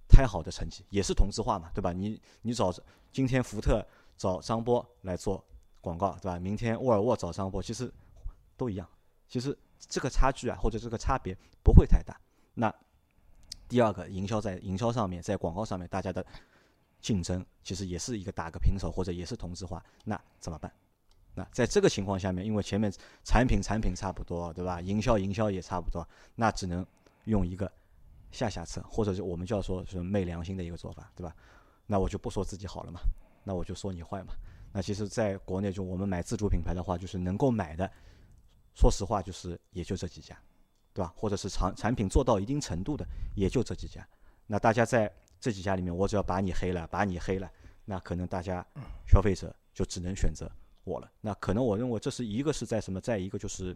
[0.10, 1.94] 太好的成绩，也是同质化嘛，对吧？
[1.94, 2.74] 你你找
[3.14, 3.86] 今天福特
[4.18, 5.46] 找张波来做
[5.80, 6.40] 广告，对吧？
[6.40, 7.90] 明天沃尔沃找张波，其实
[8.58, 8.90] 都一样，
[9.30, 12.20] 其实这个差距啊，或者这个差别不会太大。
[12.56, 12.74] 那
[13.72, 16.24] 第二个，营销在营销上面，在广告上面，大家的。
[17.02, 20.72] 竞争其实也是一个打个平手，或者也是同质化，那怎么办？
[21.34, 24.80] 那在这个情况下面，因为前面产品产品差不多，对吧？
[24.80, 26.86] 营销营销也差不多，那只能
[27.24, 27.72] 用一个
[28.30, 31.36] 下下策，或者是我们叫说是昧良心的一个做法，对吧？
[31.88, 33.00] 那我就不说自己好了嘛，
[33.44, 34.36] 那我就说你坏嘛。
[34.72, 37.92] 那其实，在国内就我们买自主品牌的话，就是能够买的，
[38.76, 40.40] 说实话就是也就这几家，
[40.94, 41.14] 对吧？
[41.16, 44.08] 或者是产产品做到一定程度的，也就这几家。
[44.48, 45.12] 那大家在。
[45.44, 47.52] 这几家里面，我只要把你黑了，把你黑了，
[47.84, 48.64] 那可能大家
[49.08, 50.48] 消费者就只能选择
[50.84, 51.12] 我了。
[51.20, 53.76] 那可能我认为这是一个是在什么，在一个就是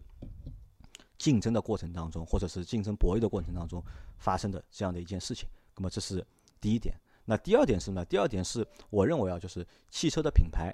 [1.18, 3.82] 竞争的过程当中，或者是竞争博弈的过程当中
[4.16, 5.48] 发生的这样的一件事情。
[5.74, 6.24] 那么这是
[6.60, 6.94] 第一点。
[7.24, 8.04] 那第二点是什么？
[8.04, 10.72] 第二点是我认为啊，就是汽车的品牌，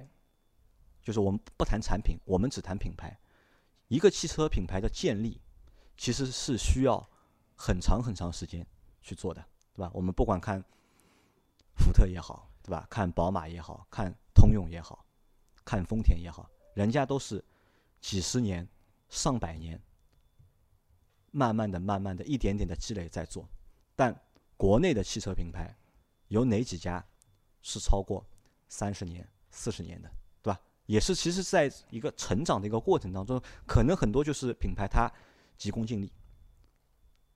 [1.02, 3.18] 就是我们不谈产品，我们只谈品牌。
[3.88, 5.40] 一个汽车品牌的建立，
[6.02, 7.08] 其实是需要
[7.54, 8.66] 很长很长时间
[9.02, 9.40] 去做的，
[9.72, 9.88] 对吧？
[9.94, 10.60] 我们不管看。
[11.76, 12.84] 福特也好，对吧？
[12.90, 15.06] 看宝马也好看通用也好，
[15.64, 17.42] 看丰田也好，人家都是
[18.00, 18.68] 几十年、
[19.08, 19.80] 上百年，
[21.30, 23.48] 慢慢的、慢慢的、一点点的积累在做。
[23.94, 24.12] 但
[24.56, 25.72] 国内的汽车品牌
[26.26, 27.04] 有哪几家
[27.62, 28.26] 是超过
[28.68, 30.10] 三十年、四十年的，
[30.42, 30.60] 对吧？
[30.86, 35.08] 也是其实在一个成长的一个过程当中，可能很多就是品牌它
[35.62, 36.10] 急功近利，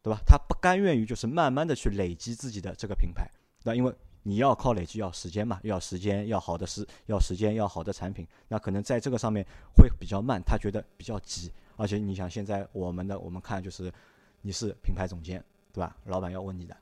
[0.03, 0.21] 对吧？
[0.27, 3.31] 他不甘愿于就是慢慢的去累积自己的这个品牌，
[3.63, 3.95] 那因为。
[4.29, 8.27] 你要靠累积，要时间嘛，要时间，要好的时，要时间，要好的产品。
[8.49, 11.49] 那可能在这个上面会比较慢，他觉得比较急。
[11.77, 13.89] 而且你想，现在我们的我们看就是，
[14.41, 15.41] 你是品牌总监，
[15.73, 15.97] 对吧？
[16.07, 16.77] 老板要问你的，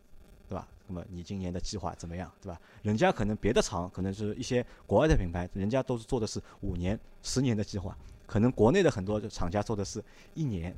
[0.48, 0.66] 对吧？
[0.86, 2.58] 那么你今年的计划怎么样，对吧？
[2.80, 7.94] 人家可能别的厂，可能是一些国外的品牌，人家都是做的是五年、十年的计划，
[8.26, 10.02] 可能国内的很多厂家做的是
[10.32, 10.74] 一年。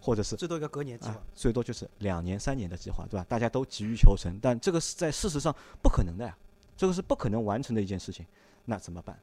[0.00, 3.26] 或者是最多一个隔年计划，最多就是两年、三年的计划，对吧？
[3.28, 6.34] 大家都急于求成，但这个是在事实上不可能的呀，
[6.74, 8.24] 这个是不可能完成的一件事情。
[8.64, 9.18] 那怎么办？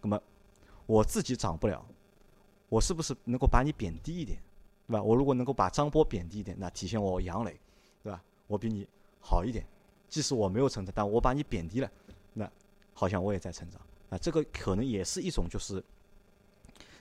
[0.00, 0.18] 那么
[0.86, 1.84] 我自己涨不了，
[2.70, 4.38] 我是不是能够把你贬低一点，
[4.86, 5.02] 对吧？
[5.02, 7.60] 我如果能够把张波贬低一点，那体现我杨磊，
[8.02, 8.22] 对吧？
[8.46, 8.88] 我比你
[9.20, 9.66] 好一点，
[10.08, 11.90] 即使我没有成长，但我把你贬低了，
[12.32, 12.50] 那
[12.94, 13.80] 好像我也在成长。
[14.08, 15.82] 啊这个可能也是一种就是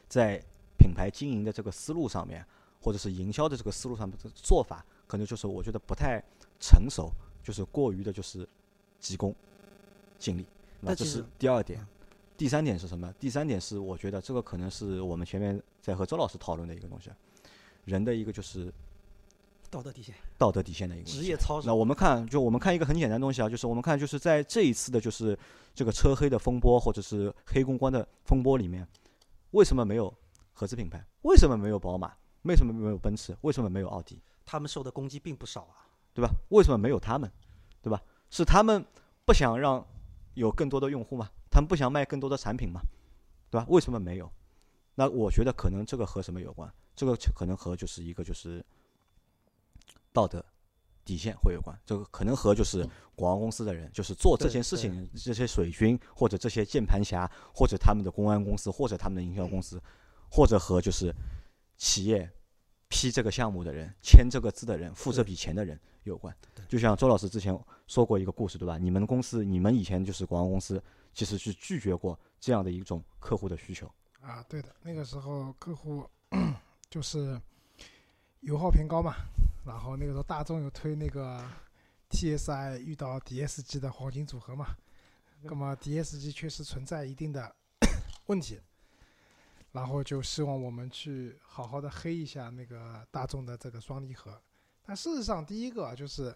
[0.10, 0.44] 在
[0.78, 2.46] 品牌经营的这个思路上面。
[2.86, 6.24] 或者是营销的这个思路上的做法，可能就是我觉得不太
[6.60, 7.12] 成熟，
[7.44, 8.48] 就是过于的，就是
[9.00, 9.34] 急功
[10.20, 10.46] 近利。
[10.80, 11.84] 那这是第二点。
[12.38, 13.12] 第三点是什么？
[13.20, 17.10] 第三点是我觉得这个可能是我们前面在和周老师讨论的一个东西，
[17.86, 18.72] 人的一个就是
[19.72, 21.66] 道德底线，道德底线的一个职业操守。
[21.66, 25.36] 那我们看，就我们看一个很简单的东西啊，就是我们看就是在这一次的就是
[25.74, 28.88] 这个车黑的风波，或者是黑公关的风波里面，
[29.52, 30.14] 为什么没有
[30.54, 31.04] 合资品牌？
[31.24, 32.14] 为什么没有宝马？
[32.46, 33.36] 为什么没有奔驰？
[33.42, 34.22] 为什么没有奥迪？
[34.46, 36.32] 他们受的攻击并不少啊，对吧？
[36.50, 37.30] 为什么没有他们？
[37.82, 38.00] 对吧？
[38.30, 38.86] 是他们
[39.26, 39.84] 不想让
[40.36, 41.28] 有更多的用户吗？
[41.50, 42.80] 他们不想卖更多的产品吗？
[43.50, 43.66] 对吧？
[43.68, 44.32] 为什么没有？
[44.94, 46.72] 那我觉得可能这个和什么有关？
[46.96, 48.64] 这个可能和就是一个就是
[50.14, 50.46] 道德
[51.04, 51.76] 底线会有关。
[51.86, 59.82] 这个可能和就是广告公司的人，就是做这件事情这些水军或者这些键盘侠，或者他们的公安公司，或者他们的营销公司，
[60.30, 61.12] 或者和就是。
[61.78, 62.30] 企业
[62.88, 66.36] 批这个项目的人、签这个字的人、付这笔钱的人有关。
[66.68, 67.58] 就像周老师之前
[67.88, 68.78] 说过一个故事，对吧？
[68.78, 70.82] 你们公司、你们以前就是广告公司，
[71.14, 73.92] 其实是拒绝过这样的一种客户的需求。
[74.22, 76.08] 啊，对的，那个时候客户
[76.90, 77.40] 就是
[78.42, 79.16] 油耗偏高嘛，
[79.66, 81.44] 然后那个时候大众有推那个
[82.10, 84.76] TSI 遇到 DSG 的黄金组合嘛，
[85.42, 87.56] 那么 DSG 确实存在一定的
[88.26, 88.60] 问题，
[89.76, 94.42] 然后就希望我们去好好的黑一下那个大众的这个双离合。
[94.86, 96.34] 但事实上，第一个就是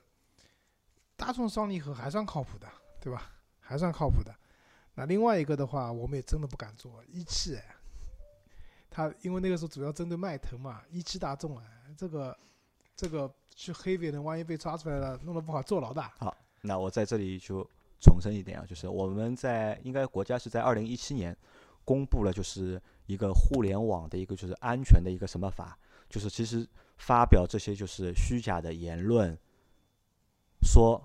[1.15, 2.67] 大众双离合还算靠谱的，
[2.99, 3.31] 对吧？
[3.61, 4.35] 还算靠谱的。
[4.95, 7.75] 那另外一个的话，我们也真的不敢做一汽哎。
[8.89, 11.63] 他因为那个时候主要针对迈腾嘛，一汽大众啊，
[11.95, 12.37] 这个
[12.93, 16.01] 这个去黑别人，万一被抓出来了，弄得不好坐牢的。
[16.17, 17.65] 好，那我在这里就
[18.01, 21.33] 重申一点啊，就是我们在应该国家是在二零一七年
[21.85, 25.77] 公布了，就是一个互联网的一个就是安全的一个什么法，
[26.09, 26.65] 就是其实
[26.97, 29.37] 发表这些就是虚假的言论，
[30.61, 31.01] 说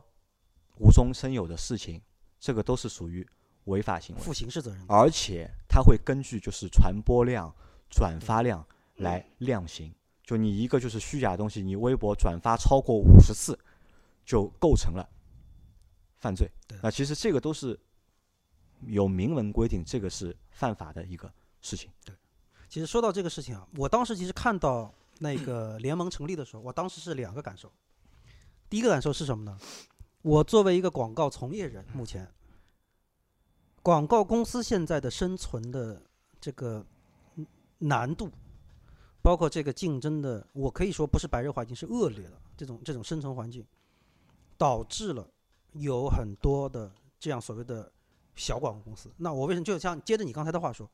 [0.79, 2.01] 无中生有的事情，
[2.39, 3.27] 这个都是属于
[3.65, 4.85] 违法行为，负刑事责任。
[4.89, 7.53] 而且他会根据就是传播量。
[7.91, 13.57] 转发量来量刑，就你一个就是虚假的东西，你微博转发超过五十次，
[14.25, 15.09] 就构成了
[16.17, 16.51] 犯罪。
[16.83, 17.79] 那其实这个都是
[18.81, 21.33] 有明文规定，这个是犯法的一个
[21.65, 21.91] 事情。
[22.05, 22.15] 对，
[22.69, 27.73] 其实说到这个事情啊，我当时其实看到那个 联盟成立的时候，我当时是两个感受。
[28.71, 29.59] 第一个感受是什么呢？
[30.23, 32.31] 我作为一个广告从业人，目前
[33.83, 36.01] 广告公司现在的生存的
[36.41, 36.87] 这个。
[37.79, 38.31] 难度，
[39.21, 42.41] 包括这个竞争的，我可以说不是白热化，已经是恶劣了。
[42.57, 43.67] 这种这种生存环境，
[44.57, 45.29] 导致了
[45.73, 47.93] 有很多的这样所谓的
[48.37, 49.13] 小广告公司。
[49.19, 50.89] 那我为什么就像接着你刚才的话说，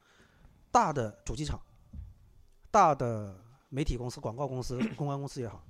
[0.71, 1.61] 大的主机厂、
[2.71, 3.37] 大的
[3.69, 5.65] 媒体公司、广告公司、 公关公司也好，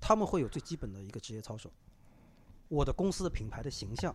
[0.00, 1.70] 他们会有最基本的一个职业操守。
[2.68, 4.14] 我的公司的品牌的形象，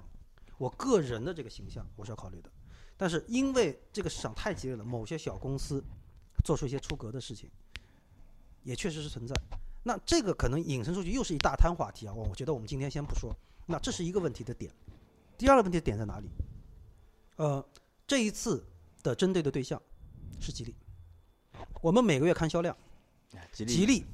[0.57, 2.49] 我个人的这个形象，我是要考虑的。
[2.97, 5.83] 但是因为这个市场太激烈了，某些小公司。
[6.41, 7.49] 做出一些出格的事情，
[8.63, 9.35] 也确实是存在。
[9.83, 12.13] 那这个可能引申出去又是一大摊话题啊！
[12.13, 13.35] 我我觉得我们今天先不说。
[13.65, 14.73] 那这是一个问题的点。
[15.37, 16.29] 第二个问题的点在哪里？
[17.35, 17.63] 呃，
[18.07, 18.65] 这一次
[19.03, 19.79] 的针对的对象
[20.39, 20.75] 是吉利。
[21.81, 22.75] 我们每个月看销量，
[23.51, 24.05] 吉利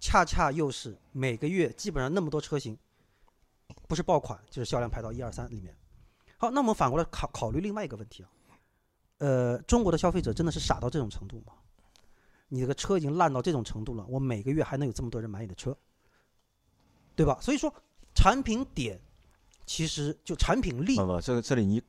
[0.00, 2.76] 恰恰又是每个月基本上那么多车型，
[3.88, 5.74] 不是爆款就是销量排到一二三里面。
[6.38, 8.30] 好，那我们反过来考考虑另外一个问题啊。
[9.18, 11.54] 呃，中国的消费者真的是傻到这种程度吗？
[12.48, 15.76] 你这个车已经烂到这种程度了，我每个月还能有这么多人买你的车，
[17.16, 17.38] 对吧？
[17.40, 17.74] 所以说，
[18.14, 19.00] 产品点
[19.64, 20.96] 其实就产品力。
[20.96, 21.82] 不不，这个这里你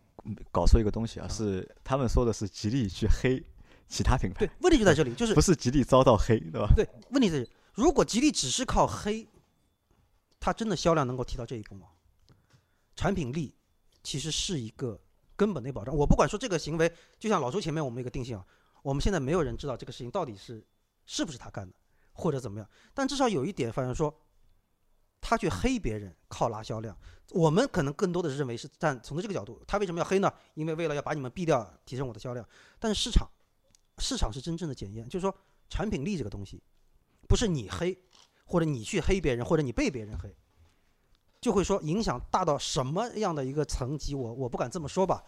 [0.51, 3.43] 搞错一个东西啊，是他们说的是吉利去黑
[3.87, 4.45] 其他品牌。
[4.45, 6.67] 对，问题就在这里，就是不是吉利遭到黑，对吧？
[6.75, 9.27] 对，问题是如果吉利只是靠黑，
[10.39, 11.87] 它真的销量能够提到这一步吗？
[12.95, 13.55] 产品力
[14.03, 14.99] 其实是一个。
[15.37, 18.43] 根本的保障，我不管说这个行为，就像老周前面我们一个定性啊，
[18.81, 20.65] 我们现在没有人知道这个事情到底是
[21.05, 21.75] 是不是他干的，
[22.11, 22.67] 或者怎么样。
[22.91, 24.11] 但至少有一点，反正说，
[25.21, 26.97] 他去黑别人靠拉销量，
[27.29, 30.33] 我们可能更多的是认为是站从这个角度，他为什么要黑呢？
[30.55, 32.43] 因为为了要把你们毙掉，提升我的销量。
[32.79, 33.29] 但是市场，
[33.97, 35.35] 市场是真正的检验，就是说
[35.69, 36.61] 产品力这个东西，
[37.27, 37.97] 不是你黑，
[38.45, 40.35] 或者你去黑别人，或者你被别人黑。
[41.39, 45.23] 就会说影响大到什么样的一个层级，我我不敢这么说吧，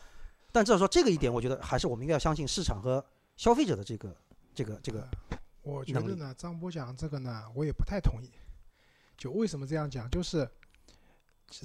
[0.52, 3.04] 但至少说这个一点，我觉得还是我们应该要相信市场和
[3.38, 4.18] 消费者的这个
[4.56, 5.08] 这个这个。
[5.62, 8.32] 我觉得呢，张波讲这个呢，我也不太同意。
[9.16, 10.50] 就为什么这样讲，就是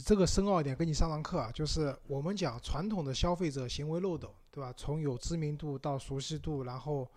[0.04, 4.72] 这个深奥一点，跟你上堂课啊，就是我们讲传统的消费者行为漏斗，对吧？
[4.76, 7.10] 从有知名度到熟悉度，然后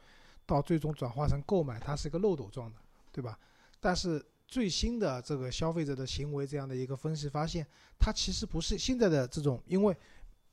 [0.48, 2.78] 到最终转化成购买，它是一个漏斗状的，
[3.12, 3.38] 对吧？
[3.80, 4.26] 但是。
[4.50, 7.68] 最新的这个消费者的行为这样的一个分析发现，
[8.00, 9.94] 它其实不是现在的这种，因为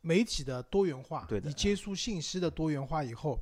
[0.00, 3.38] 媒体的多元化，你接触信息的多元化以后，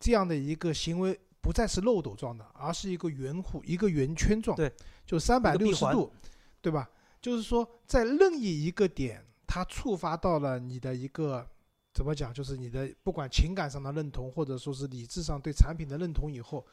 [0.00, 4.72] 这样的一个行为不再是漏斗状的，而是一个圆弧、一个圆圈状，对，
[5.06, 6.12] 就三百六十度，
[6.60, 6.90] 对吧？
[7.22, 11.48] 就是说，在任意一个点，它触发到了你的一个
[11.96, 16.66] 怎么讲，就是你的不管情感上的认同，或者说是理智上对产品的认同以后，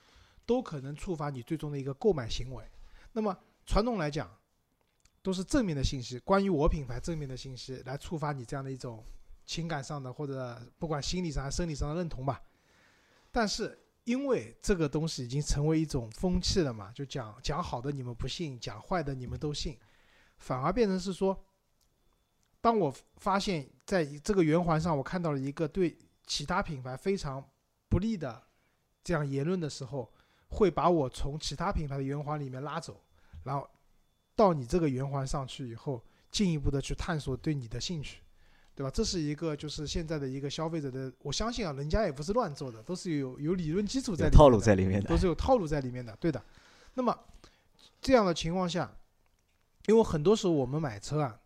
[0.46, 2.70] 都可能触发你最终的一个购买行为。
[3.14, 3.34] 那么
[3.66, 4.30] 传统来讲，
[5.22, 9.02] 都是正面的信息，关于我品牌正面的信息来触发你这样的一种
[9.46, 12.42] 情感上的或者不管心理上还是生理上的认同吧。
[13.32, 19.80] 但是因为这个东西已经成为一种风气了嘛，就讲讲好的你们不信，讲坏的你们都信，
[20.40, 21.46] 反而变成是说，
[22.60, 27.44] 当我发现在这个圆环上我看到了一个对其他品牌非常
[27.90, 28.42] 不利的
[29.04, 30.12] 这样言论的时候。
[30.56, 33.02] 会把我从其他品牌的圆环里面拉走，
[33.44, 33.68] 然后
[34.36, 38.22] 到你这个圆环上去以后，进一步的去探索对你的兴趣，
[38.76, 38.92] 对吧？
[38.92, 45.18] 这是一个就是现在的一个消费者的，我相信啊，人家也不是乱做的，都是有有理论基础在里面的套路在里面的都。
[45.18, 46.40] 是有套路在里面的，对的。
[46.94, 47.18] 那么
[48.00, 48.96] 这样的情况下，
[49.88, 51.40] 因为很多时候我们买车啊，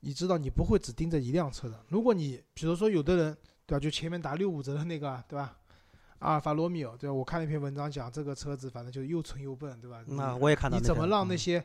[0.00, 1.84] 你知道你不会只盯着一辆车的。
[1.88, 3.36] 如果你比如说有的人，
[3.66, 3.80] 对吧？
[3.80, 5.56] 就前面打六五折的那个，对吧？
[6.18, 7.14] 阿尔法罗密欧，对吧？
[7.14, 10.02] 我看了一篇文章讲这个车子，反正就是又蠢又笨，对吧？
[10.06, 11.64] 那我也看到那你怎么让那些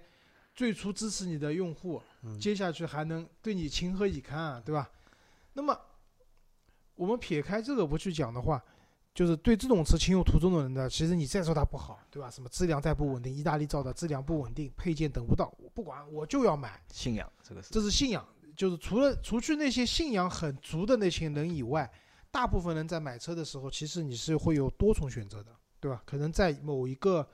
[0.54, 4.90] 最初支持你的用户，嗯接下去还能对你情何以堪啊，对吧？
[5.54, 5.78] 那么
[6.96, 8.64] 我们撇开这个不去讲的话，
[9.16, 12.30] 就是对这种车情有独钟的人呢，其实你再说它不好，对吧？
[12.30, 18.24] 什么质量再不稳定，意大利造的质量不稳定，配件等不到，我不管，我就要买，信仰这个是这是信仰。
[18.58, 21.90] 就是除了除去那些信仰很足的那群人以外，
[22.30, 26.04] 大部分人在买车的时候，其实你是会有多重选择的，对吧？
[26.06, 27.26] 可能在某一个，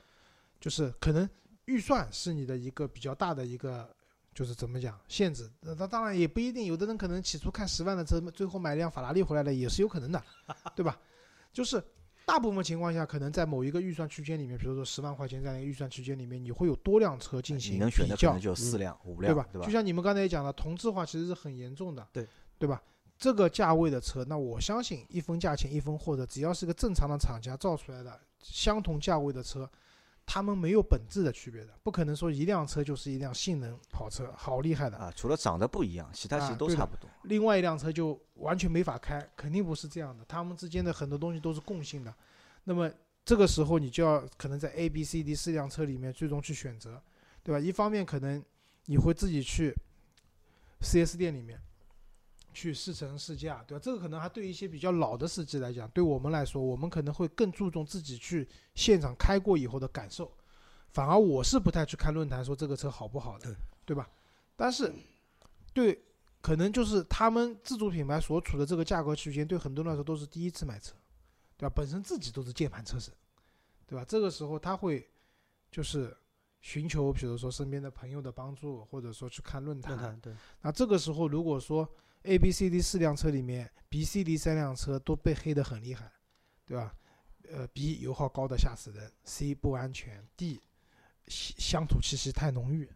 [0.59, 1.27] 就是可能
[1.65, 3.89] 预算是你的一个比较大的一个，
[4.35, 5.49] 就是怎么讲限制。
[5.61, 10.23] 那那当然也不一定，有的人可能起初看十万的车，最后买辆法拉利回来了，也是有可能的，
[10.75, 10.99] 对吧？
[11.51, 11.83] 就是
[12.25, 19.43] 大部分情况下，可能在某一个预算区间里面，比如说十万块钱这样一个预算区间里面，你会有多辆车进行你能选的比较可能就四辆、五对吧？
[19.43, 19.71] 辆对吧就？
[19.71, 22.27] 像你们刚才也讲了，同质化其实是很严重的，对
[22.57, 22.81] 对吧？
[23.17, 29.69] 这个价位的车，那我相信一分价钱一分货的，只要是个正常的厂家造出来的相同价位的车，
[30.33, 37.09] 他们没有本质的区别的，不可能说一辆车就是一辆性能跑车，好厉害的，啊，除了长得不一样，其他其实都差不多。
[37.23, 42.15] 另外一辆车就完全没法开，肯定不是这样的，他们之间的很多东西都是共性的。
[42.63, 42.89] 那么
[43.25, 47.03] 这个时候你就要可能在 A、B、C、D 四辆车里面最终去选择，
[47.43, 47.59] 对吧？
[47.59, 48.41] 一方面可能
[48.85, 49.75] 你会自己去
[50.79, 51.59] 4S 店里面
[52.53, 53.81] 去试乘试驾，对吧？
[53.83, 60.31] 这个可能还对一些比较老的司机来讲，对我们来说，我们可能会更注重自己去现场开过以后的感受。
[60.89, 64.09] 反而我是不太去看论坛说这个车好不好的，对对吧？
[64.55, 64.93] 但是
[65.73, 66.03] 对
[66.41, 70.93] 可能就是他们自主品牌所处的这个价格区间，对很多人来说都是第一次买车，
[71.55, 71.73] 对吧？
[71.75, 73.13] 本身自己都是键盘车神，
[73.87, 74.03] 对吧？
[74.05, 75.09] 这个时候他会
[75.71, 76.15] 就是
[76.59, 79.95] 寻求，比如说身边的朋友的帮助，或者说去看论坛。
[79.95, 81.89] 论坛对，那这个时候如果说
[82.23, 86.11] A、B、C、D 四辆车里面，B、C、D 三辆车都被黑得很厉害，
[86.65, 86.95] 对吧？
[87.51, 90.61] 呃，B 油耗高的吓死人，C 不安全，D
[91.27, 92.89] 乡乡土气息太浓郁，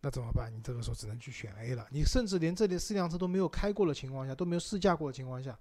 [0.00, 0.50] 那怎么办？
[0.52, 1.86] 你这个时候只能去选 A 了。
[1.90, 5.56] 你甚至连这里四辆车都没有开过的情况下，都没有试驾过的情况下，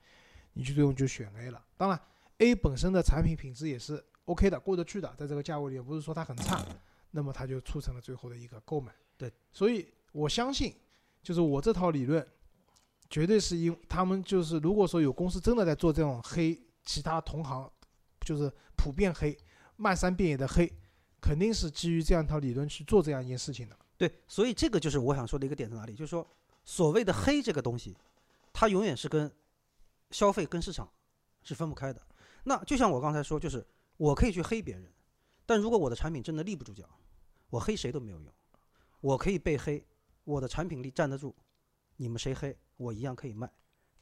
[0.53, 1.63] 你就最终就选 A 了。
[1.77, 1.99] 当然
[2.37, 6.65] ，A 本身的产品品质也是 OK 的，过得去的，在这个价位里也不是说它很差，
[7.11, 8.91] 那么它就促成了最后的一个购买。
[9.17, 10.73] 对，所以我相信，
[11.21, 12.25] 就是我这套理论，
[13.09, 17.71] 绝对是因他们就是如果说有公司真的在做这种黑其他同行，
[18.21, 19.37] 就是普遍黑、
[19.77, 20.71] 漫山遍野的黑，
[21.19, 23.77] 肯定是基于这样一套理论去做这样一件事情的。
[23.97, 26.25] 对，所以这个就是我想说的一个点在哪里，就是说
[26.63, 27.97] 所谓的黑这个东西，
[28.53, 29.29] 它永远是跟
[30.11, 30.89] 消费跟市场
[31.43, 32.01] 是分不开的。
[32.43, 33.65] 那就像我刚才说，就是
[33.97, 34.89] 我可以去黑别人，
[35.45, 36.87] 但如果我的产品真的立不住脚，
[37.49, 38.33] 我黑谁都没有用。
[39.01, 39.85] 我可以被黑，
[40.23, 41.35] 我的产品力站得住，
[41.97, 43.51] 你们谁黑，我一样可以卖。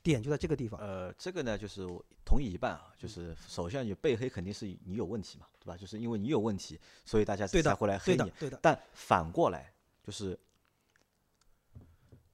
[0.04, 0.80] 点就在这个地方。
[0.80, 5.76] 呃，这个呢，就是我同意一半啊，就是首先你被黑肯定是你有问题嘛，对吧？
[5.76, 9.74] 就是因为你有问题，所以大家才会来黑你。，对的对的，但反过来，
[10.04, 10.40] 就是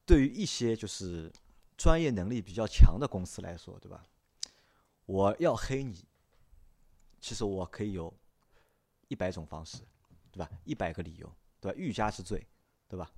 [0.06, 1.32] 对于一些就是
[1.78, 4.06] 专业能力比较强的公司来说，对吧？
[5.08, 6.06] 我要黑你，
[7.20, 8.14] 其实我可以有
[9.08, 9.78] 一百种方式，
[10.32, 10.48] 对吧？
[10.64, 11.78] 一百个理由，对吧？
[11.78, 12.46] 欲加之罪，
[12.88, 13.10] 对吧？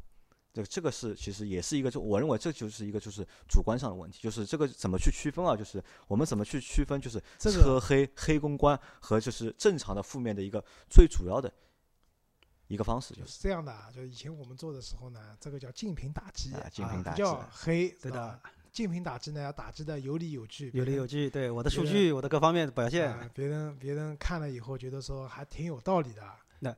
[0.56, 5.54] 这个这个是其实也是一个，就我认为这就是一个就是主观上的问题，就是这个怎么去区分啊？
[5.54, 11.52] 就是我们怎么去区分，就是这个车黑、黑公关和就是正常的负面的一个最主要的
[12.68, 18.40] 一个方式，就是是这样的啊，就以前我们做的时候呢，这个叫竞品打击，啊竞品打击不叫黑，对的。
[18.72, 23.10] 竞品打击呢，要打击的有理有据，有理有据，对我的数据，我的各方面的表现。
[23.10, 26.22] 啊，别人别人看了以后觉得说还挺有道理的，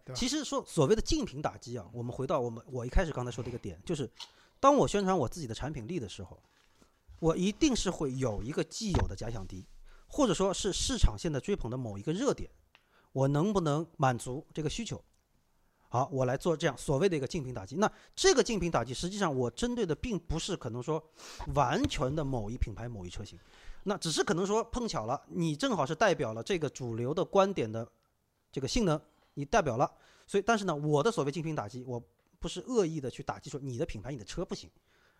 [0.05, 4.09] 那其实说所谓的竞品打击啊，我们回到我们我一开始刚才说的一个点，就是
[4.59, 6.37] 当我宣传我自己的产品力的时候，
[7.19, 9.65] 我一定是会有一个既有的假想敌，
[10.07, 12.49] 或者说是市场现在追捧的某一个热点，
[13.11, 15.01] 我能不能满足这个需求？
[15.89, 17.77] 好，我来做这样所谓的一个竞品打击。
[17.77, 21.01] 那这个竞品打击，实际上我针对的并不是可能说
[21.55, 23.39] 完全的某一品牌、某一车型，
[23.83, 27.89] 那只是可能说碰巧了，你正好是代表了这个主流的观点的
[28.51, 28.99] 这个性能，
[29.37, 29.89] 你代表了。
[30.25, 32.03] 所以，但是呢，我的所谓竞品打击，我
[32.39, 34.69] 不是恶意的去打击说你的品牌、你的车不行，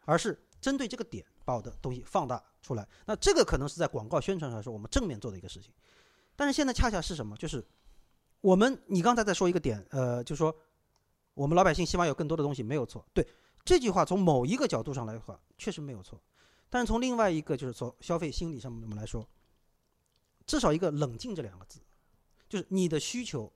[0.03, 2.85] 而是针对这个点把我的东西放大出来。
[3.05, 5.71] 那这个可能是在广告宣传上说我们正面做的一个事情，
[6.35, 7.37] 但是现在恰恰是什么？
[7.37, 7.65] 就是
[8.41, 10.53] 我们你刚才在说一个点，呃，就说
[11.33, 13.05] 我们老百姓希望有更多的东西，没有错。
[13.13, 13.25] 对
[13.63, 16.21] 这句话，从某一个角度上来话，确实没有错。
[16.69, 19.27] 但是从另外一个就是从消费心理上面我们来说，
[20.45, 21.79] 至少一个冷静这两个字，
[22.49, 23.51] 就是你的需求，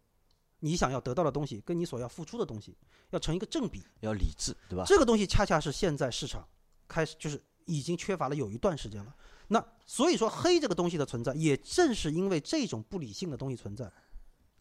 [0.62, 2.78] 你想要得到的东西，跟你所要付出的东西
[3.10, 3.84] 要成一个正比。
[4.00, 4.86] 要理智，对吧？
[4.88, 6.48] 这个东西恰恰是现在市场
[6.88, 9.16] 开始就是已经缺乏了有一段时间了。
[9.48, 13.92] 那所以说黑这个东西的存在，也正是因为这种不理性的东西存在，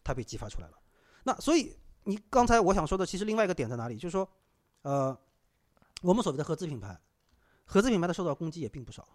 [0.03, 0.77] 它被激发出来了。
[1.23, 1.73] 那所以
[2.03, 3.95] 你刚才我想说的，其实另外一个点在哪里？
[3.95, 4.27] 就是说，
[4.81, 5.17] 呃，
[6.01, 6.99] 我们所谓的合资品牌，
[7.63, 9.07] 合资品牌的受到攻击也并不少，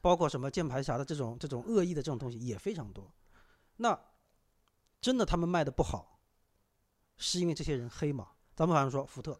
[0.00, 3.10] 包括什么键盘侠的这种这种恶意的这种东西也非常多。
[3.78, 3.98] 那
[5.00, 6.20] 真的他们卖的不好，
[7.16, 8.28] 是因为这些人黑吗？
[8.54, 9.38] 咱们反正说福特，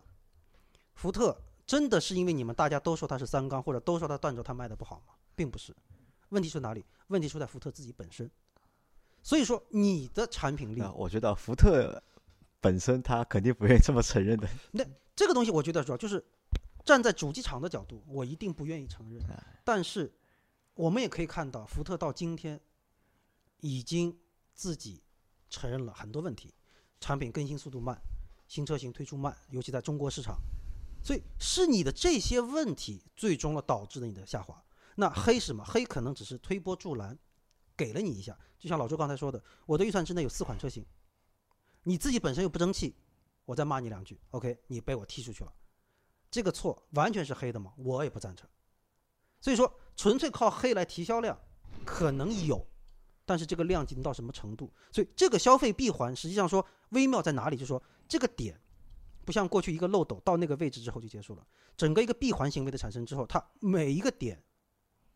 [0.95, 5.15] 福特真的是因为你们大家都说它是三缸，或者都说它断轴，它卖的不好吗？
[5.35, 5.77] 并不是，
[6.31, 6.85] 问题出哪里？
[7.09, 8.31] 问题出在福特自己本身。
[9.23, 12.03] 所以说，你的产品力啊，我觉得福特
[12.61, 14.49] 本身他肯定不愿意这么承认的。
[14.73, 14.83] 那
[15.15, 16.25] 这个东西，我觉得主要就是
[16.87, 19.23] 站在主机厂的角度，我一定不愿意承认。
[19.63, 20.11] 但是
[20.73, 22.59] 我们也可以看到，福特到今天
[23.59, 24.19] 已经
[24.55, 25.03] 自己
[25.51, 26.55] 承认了很多问题，
[27.01, 28.01] 产品更新速度慢，
[28.49, 30.39] 新车型推出慢，尤其在中国市场。
[31.03, 34.63] 所以是你的这些问题，最终了导致了你的下滑。
[34.95, 35.65] 那黑什么？
[35.65, 37.19] 黑可能只是推波助澜，
[37.77, 38.39] 给了你一下。
[38.59, 40.85] 就像老周刚才说的，我的预算之内有四款车型，
[41.85, 42.95] 你自己本身又不争气，
[43.47, 45.53] 我再骂你两句，OK，你被我踢出去了，
[46.31, 47.73] 这个错完全是黑的吗？
[47.79, 48.47] 我也不赞成。
[49.41, 51.41] 所以说，纯粹靠黑来提销量，
[51.87, 52.67] 可能有，
[53.31, 54.69] 但是这个量级到什么程度？
[54.91, 57.55] 所以这个消费闭环实际上说微妙在哪里？
[57.55, 58.61] 就是说这个点，
[59.25, 64.43] 不像过去一个漏斗到那个位置之后就结束了，整个一个闭环行为的产生之后，它每一个点。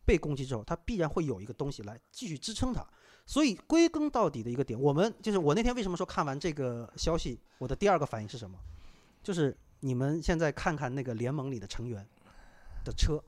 [0.05, 2.85] 被攻击之后，它必然会有一个东西来继续支撑它。
[3.25, 8.55] 所以归根到底的一个点，我们就是我那天为什么说看完这个消息，我的第二个反应是什么？
[9.23, 12.07] 就是你们现在看看那个联盟里的成员
[12.83, 13.19] 的车，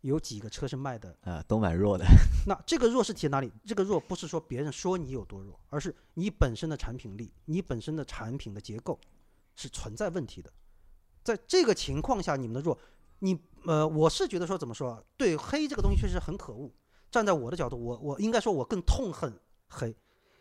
[0.00, 2.04] 有几个车是卖的啊，都蛮弱的。
[2.46, 3.52] 那这个弱是体现哪里？
[3.64, 8.98] 这个弱不是说别人说你有多弱，而是你本身的产品力，你本身的产品的结构
[9.54, 10.52] 是存在问题的。
[11.24, 12.78] 在这个情况下，你们的弱。
[13.18, 13.34] 你
[13.64, 15.02] 呃，我是觉得说怎么说？
[15.16, 16.70] 对黑这个东西确实很可恶。
[17.10, 19.32] 站在我的角度，我我应该说我更痛恨
[19.68, 19.96] 黑，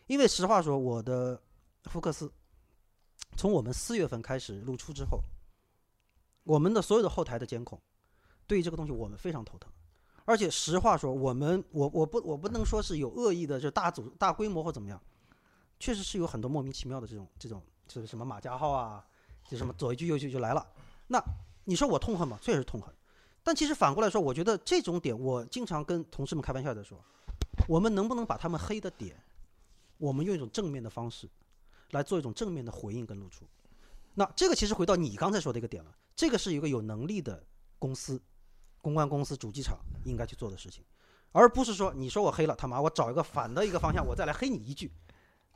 [0.07, 1.41] 因为实话说，我的
[1.85, 2.29] 福克斯
[3.37, 5.23] 从我们四月份开始露出之后，
[6.43, 7.81] 我们的所有的后台的监控，
[8.47, 9.71] 对于这个东西我们非常头疼。
[10.25, 14.99] 而且实话说，我们我我不我不能说是有恶意的，就大组大规模或怎么样，
[15.79, 19.05] 确实是有很多莫名其妙的这种这种就是什么马甲号啊，
[19.47, 20.67] 就什么左一句右一句就来了。
[21.07, 21.23] 那
[21.63, 22.39] 你说我痛恨吗？
[22.41, 22.91] 确实痛恨，
[23.43, 26.99] 但其实反过来说，我觉得这种点，我经常跟同事们开玩笑的说，
[27.67, 29.15] 我们能不能把他们黑的点，
[29.99, 31.29] 我们用一种正面的方式，
[31.91, 33.45] 来做一种正面的回应跟露出。
[34.15, 37.43] 那这个其实回到你刚才说的一个点了，这个是一个有能力的
[37.77, 38.19] 公司、
[38.85, 40.83] 公关公司、主机厂应该去做的事情，
[41.31, 44.91] 而不是说你说我黑了，他妈我找一个反的一个方向，我再来黑你一句，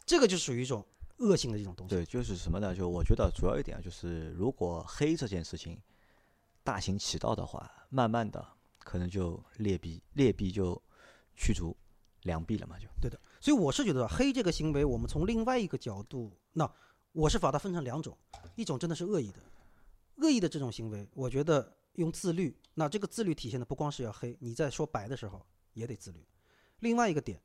[0.03, 0.84] 这个就属于一种。
[1.21, 2.73] 恶性的这种东西，对，就是什么呢？
[2.73, 5.77] 就我觉得主要一点就是，如果黑这件事情
[6.63, 10.82] 大行其道的话，慢慢的可能就劣币劣币就
[11.36, 11.75] 驱逐
[12.21, 13.19] 良币了嘛，就对的。
[13.41, 16.71] 所以我是觉得黑这个行为，我们从另外一个角度，那
[17.11, 18.17] 我是把它分成两种，
[18.55, 19.41] 一种真的是恶意的，
[20.21, 26.25] 恶意的这种行为，我觉得用自律，那这个自律体现的不光是要黑，你在说白的时候也得自律。
[26.80, 27.38] 另外一个点，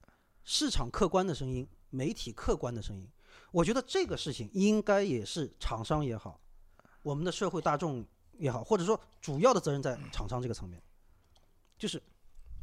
[0.44, 3.10] 市场客观的声音，媒体客观的声音。
[3.50, 6.40] 我觉得这个事情应该也是厂商也好，
[7.02, 8.06] 我们的社会大众
[8.38, 10.80] 也好，或者说主要的责任在厂商这个层面，
[11.76, 12.00] 就是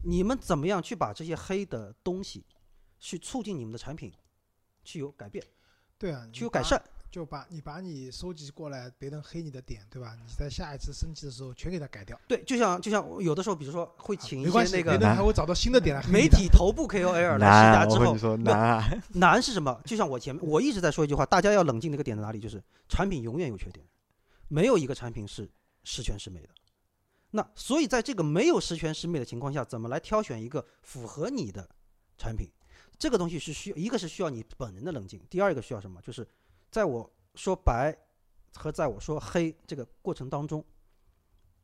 [0.02, 2.46] 你们怎么样去把这些黑的东西，
[3.00, 4.14] 去促进你们的产品，
[4.86, 5.46] 去有改变，
[5.98, 6.82] 对啊，去有改善。
[7.12, 10.16] 就把你把你收集过来别人黑你的点，对吧？
[10.16, 12.18] 你在下一次升级的时候全给他改掉。
[12.26, 16.02] 对，就像就像有的时候，比如说会请一些那个，别人还会找到新的点来。
[16.08, 19.78] 媒体头部 KOL 来试驾之后，难难是什么？
[19.84, 22.40] 就像我前面我一直在说一句话，大家要冷静的一个点在哪里？
[22.40, 23.86] 就是产品永远有缺点，
[24.48, 25.52] 没有一个产品是
[25.84, 26.50] 十全十美的。
[27.32, 31.70] 那所以在这个没有十全十美的情况下，怎么来挑选一个符合你的
[32.18, 32.50] 产品？
[32.98, 36.00] 这个东西是需要一个是需要你本人的冷静，第二个需要什么？
[36.02, 36.26] 就是
[36.72, 37.12] 在我。
[37.34, 37.98] 说白
[38.56, 40.62] 和在我说黑这个过程当中，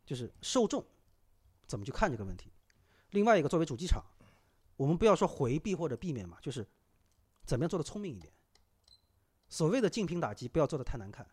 [0.06, 0.82] 就是受众
[1.68, 2.50] 怎么去看这个问题。
[3.10, 4.02] 另外一个，作为主机厂，
[4.78, 6.66] 我们不要说回避或者避免嘛，就是
[7.44, 8.32] 怎么样做的聪明一点。
[9.50, 11.28] 所谓的竞品打击，不要做的太难看。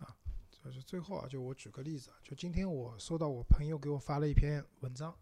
[0.00, 0.14] 啊，
[0.50, 5.16] 就是最后啊，就我举个例子，就今天我收到我朋友给我发了一篇文章，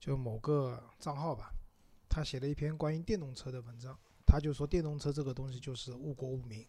[0.00, 1.52] 就某个账号吧，
[2.08, 3.94] 他写了一篇关于电动车的文章。
[4.24, 6.66] 他就说电动车这个东西就是误国误民，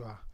[0.00, 0.24] 对吧？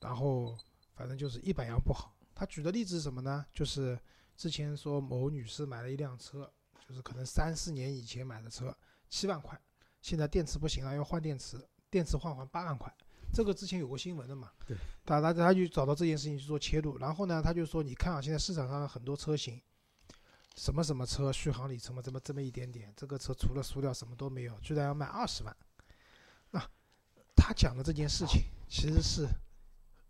[0.00, 0.54] 然后
[0.94, 2.14] 反正就是一百样不好。
[2.34, 3.44] 他举的例子是什么呢？
[3.54, 3.98] 就是
[4.36, 6.50] 之前说某女士买了一辆车，
[6.86, 8.76] 就是可能三四年以前买的车，
[9.08, 9.58] 七万块，
[10.02, 12.94] 现在电池不行了，要换电池，电池换换八万块。
[13.32, 14.50] 这个之前有过新闻的嘛？
[14.66, 14.76] 对。
[15.06, 19.60] 他他他就找到这件事情去做切入，然后呢，他就说，你看啊，现在市场上很多车型，
[20.56, 25.56] 什么什么车续航里程么这么这么一点点，这个车除了塑料什么都没有，居然要卖二十万。
[26.50, 26.60] 那
[27.36, 29.28] 他讲的这件事情，其实是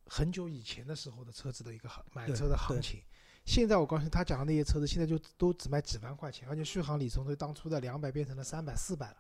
[0.07, 3.03] 很久以前的时候的车子的一个行买车的行情。
[3.47, 9.17] 现在我告诉你，他讲的那些车子，现在就都只卖几万块钱，而且续航里程从当初的两百变成了三百、四百了，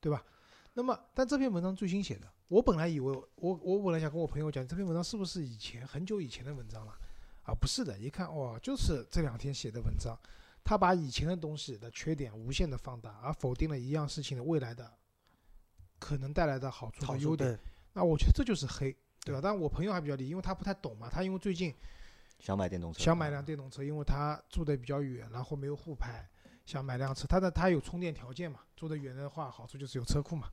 [0.00, 0.22] 对吧？
[0.74, 6.92] 那么，但这篇文章最新写的，我本来以为我我本来想跟我朋友讲，这篇文章是不是以前很久以前的文章了？
[7.44, 10.18] 啊，不是的，一看哦，就是这两天写的文章，
[10.64, 14.92] 他把以前的东西的缺点无限的放大，而否定了一样事情的未来的
[16.00, 17.56] 可能带来的好处和优点。
[17.92, 19.40] 那我觉得这就是黑，对吧？
[19.42, 21.74] 但我朋友还比较理，因为他不太懂嘛，他因为最近
[22.38, 26.28] 想买电动车，想买辆电动车，因为他住的比较远，然后没有沪牌，
[26.64, 27.26] 想买辆车。
[27.26, 30.48] 他的他有充电条件嘛，住得远的话，好处就是有车库嘛。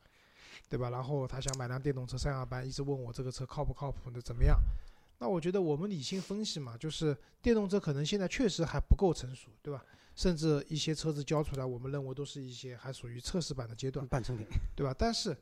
[0.67, 0.89] 对吧？
[0.91, 4.59] 然后他想买辆电动车上下班，一直问我这个车靠不靠谱的怎么样？
[5.17, 9.83] 那我觉得我们理性分析嘛，就是电动车可能现在确实还不够成熟，对吧？
[10.15, 14.93] 甚至一些车子交出来，我们认为都是一些还属于测试版的阶段，半成品，对吧？
[14.95, 15.35] 但是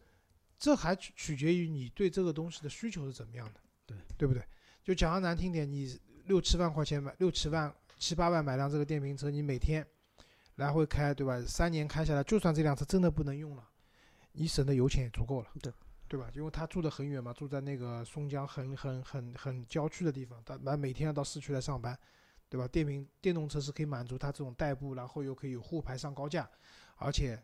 [0.59, 4.43] 这还取取决于你对这个东西的需求是怎么样的，对对不对？
[4.83, 9.85] 就讲的难听点，你六七万块钱买六七万七八万买辆这个电瓶车，你每天
[10.55, 11.41] 来回开，对吧？
[11.41, 13.67] 三年开下来，就算这辆车真的不能用了。
[14.31, 15.73] 你省的油钱也足够了，对，
[16.07, 16.29] 对吧？
[16.35, 21.97] 因为他住的很远嘛，住在那个松江很很很很郊区的地方，他每每天要到市区来上班，
[22.49, 22.67] 对吧？
[22.67, 26.49] 电瓶电动车是可以满足他这种代步，然后又可以有沪牌上高架，
[26.97, 27.41] 而且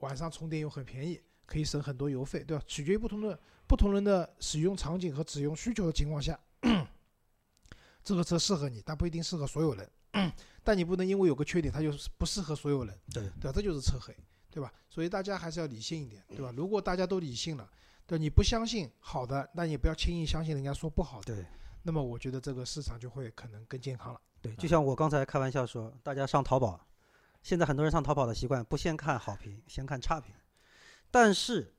[0.00, 2.62] 晚上充电又很便宜，可以省很多油费，对吧？
[2.66, 3.36] 取决于不同的
[3.66, 6.38] 不同人的使用场景和使用需求的情况下，
[8.04, 9.90] 这个车适合你，但不一定适合所有人。
[10.62, 13.52] 但你不能因为有个缺点，它就不适合所有人，对对吧？
[13.54, 14.14] 这就是车黑。
[14.50, 14.72] 对吧？
[14.88, 16.52] 所以大家还是要理性一点，对吧？
[16.56, 17.70] 如果大家都理性了，
[18.06, 21.34] 对，你不相信好的，那你不要轻易相信人家说不好的。
[21.34, 21.46] 对。
[21.82, 24.20] 那么我觉得这个市场就会可能更健康了。
[24.40, 26.80] 对，就像我刚才开玩笑说，大家上淘宝，
[27.42, 30.34] 现在很多人上淘宝的习惯不先看好评，先看差评，
[31.10, 31.74] 但是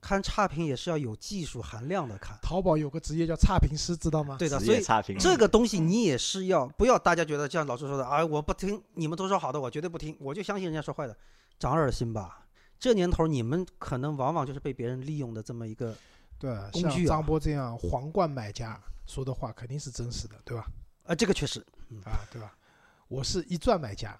[0.00, 2.38] 看差评也是要有技术含量的看。
[2.42, 4.36] 淘宝有个职业叫差评师，知道吗？
[4.38, 4.82] 对的，所以
[5.18, 11.16] 这个东西你也是要不要大家觉得像老师说的啊，我不听你们都说好的，我绝对不听，我就相信人家说坏的。
[11.58, 12.46] 长耳心吧，
[12.78, 15.96] 这年头你们可能往往就是被别人利用的这么一个
[16.38, 17.08] 对工具啊。
[17.08, 20.66] 张波这样皇冠买家说的话肯定是真实的，对吧？
[21.04, 21.58] 啊，这个确实
[22.04, 22.54] 啊，对吧？
[23.08, 24.14] 我是一钻买家，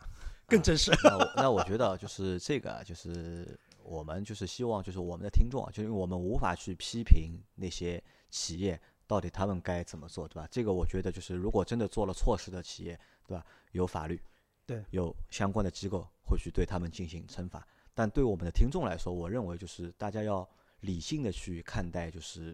[0.47, 0.91] 更真实。
[1.05, 10.49] 那 那我觉得就是这个，就是我们就是希望就是我们的听众啊，就是我们无法去批评那些企业到底他们该怎么做，对吧？
[10.51, 13.47] 这个我觉得就是如果真的做了错事的企业，对吧？
[13.73, 14.21] 有法律。
[14.67, 17.65] 对，有相关的机构会去对他们进行惩罚，
[17.95, 20.49] 但对我们的听众来说，我认为就是大家要
[20.81, 22.53] 理性的去看待，就是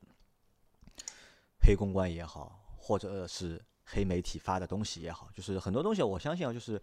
[1.62, 6.78] 黑公关也好，或者是黑媒体发的东西也好，就是很多东西，我相信啊，就是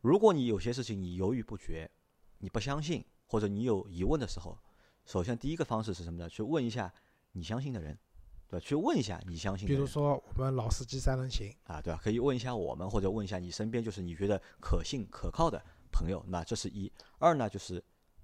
[0.00, 1.88] 如果你有些事情你犹豫不决，
[2.38, 4.58] 你不相信，或者你有疑问的时候，
[5.04, 6.28] 首先第一个方式是什么呢？
[6.28, 6.92] 去问一下
[7.32, 7.98] 你相信的人。
[8.46, 9.78] 对吧，去问一下你相信的人。
[9.78, 11.98] 比如说我们老司机三人行啊，对吧？
[12.00, 15.60] 可以问一下我们，或者问一下你身边就是你觉得可信可靠的
[15.90, 16.22] 朋友。
[16.28, 16.92] 那这是一。
[17.18, 17.82] 二呢，就是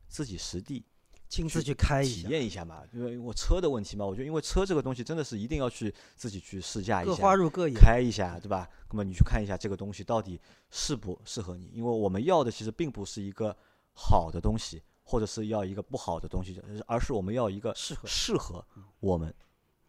[0.09, 0.85] 自己实地
[1.27, 2.83] 亲自去开体验一下嘛。
[2.93, 8.69] 因为我车的问题嘛，我觉得因为车这个东西真的是一定要去自己去试驾一下，各花入各眼，开一下，对吧？
[8.91, 10.39] 那么你去看一下这个东西到底
[10.71, 11.71] 适不适合你？
[11.73, 13.57] 因为我们要的其实并不是一个
[13.95, 18.65] 好的东西，或者是要一个不好的东西，而是我们要一个适合适合
[19.01, 19.35] 我们。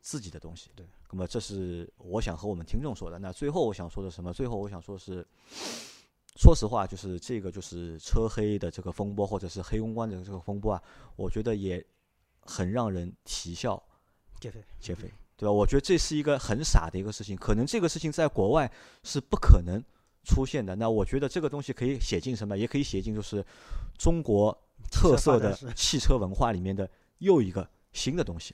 [0.03, 3.19] 自己的东西，对，那么这是我想和我们听众说的。
[3.19, 4.33] 那最后我想说的什么？
[4.33, 5.23] 最后我想说的是，
[6.35, 10.81] 说实话，就是这个就是车黑的这个风波，或者是黑公关的这个风波啊，
[11.15, 11.85] 我觉得也
[12.39, 13.79] 很让人啼笑
[14.39, 15.03] 皆非，皆非，
[15.37, 15.51] 对吧？
[15.51, 18.71] 我觉得这是一个很傻的一个事情，可能这个事情在国外
[19.03, 19.79] 是不可能
[20.23, 20.75] 出现的。
[20.75, 22.57] 那我觉得这个东西可以写进什么？
[22.57, 23.45] 也可以写进就是
[23.99, 24.59] 中国
[24.91, 26.87] 特色的汽车文化里面的
[27.17, 28.53] 又一个新的东西。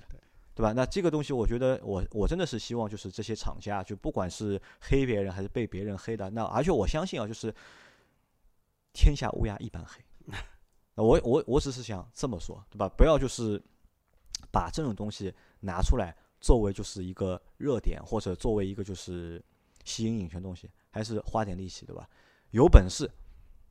[0.57, 0.73] 对吧？
[0.73, 7.53] 那这个东西，我觉得我我真的是希望，就是这些厂家，就不管是黑别人还是被别人黑的，那而且我相信啊，就是
[8.91, 10.03] 天下乌鸦一般黑。
[10.95, 12.89] 那我我我只是想这么说，对吧？
[12.97, 13.63] 不要就是
[14.51, 16.11] 把这种东西拿出来
[16.41, 19.39] 作为就是一个热点，或者作为一个就是
[19.83, 22.09] 吸引眼球东西，还是花点力气，对吧？
[22.49, 23.07] 有本事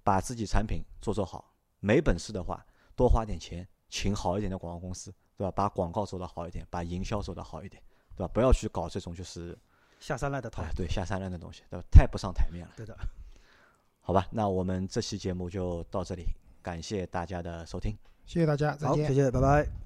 [0.05, 1.53] 把自己产品做做好，
[1.87, 2.66] 没本事的话，
[2.97, 5.53] 多花点钱请好一点的广告公司，对吧？
[5.53, 7.80] 把广告做得好一点，把营销做得好一点，
[8.16, 8.30] 对吧？
[8.34, 9.57] 不要去搞这种就是
[10.01, 11.87] 下三滥的套路哎，，对下三滥的东西，对吧？
[11.93, 12.72] 太不上台面了。
[12.76, 12.97] 对的。
[14.01, 16.24] 好吧，那我们这期节目就到这里，
[16.61, 17.97] 感谢大家的收听。
[18.24, 19.14] 谢谢大家，再好，见谢。
[19.14, 19.86] 谢，拜拜。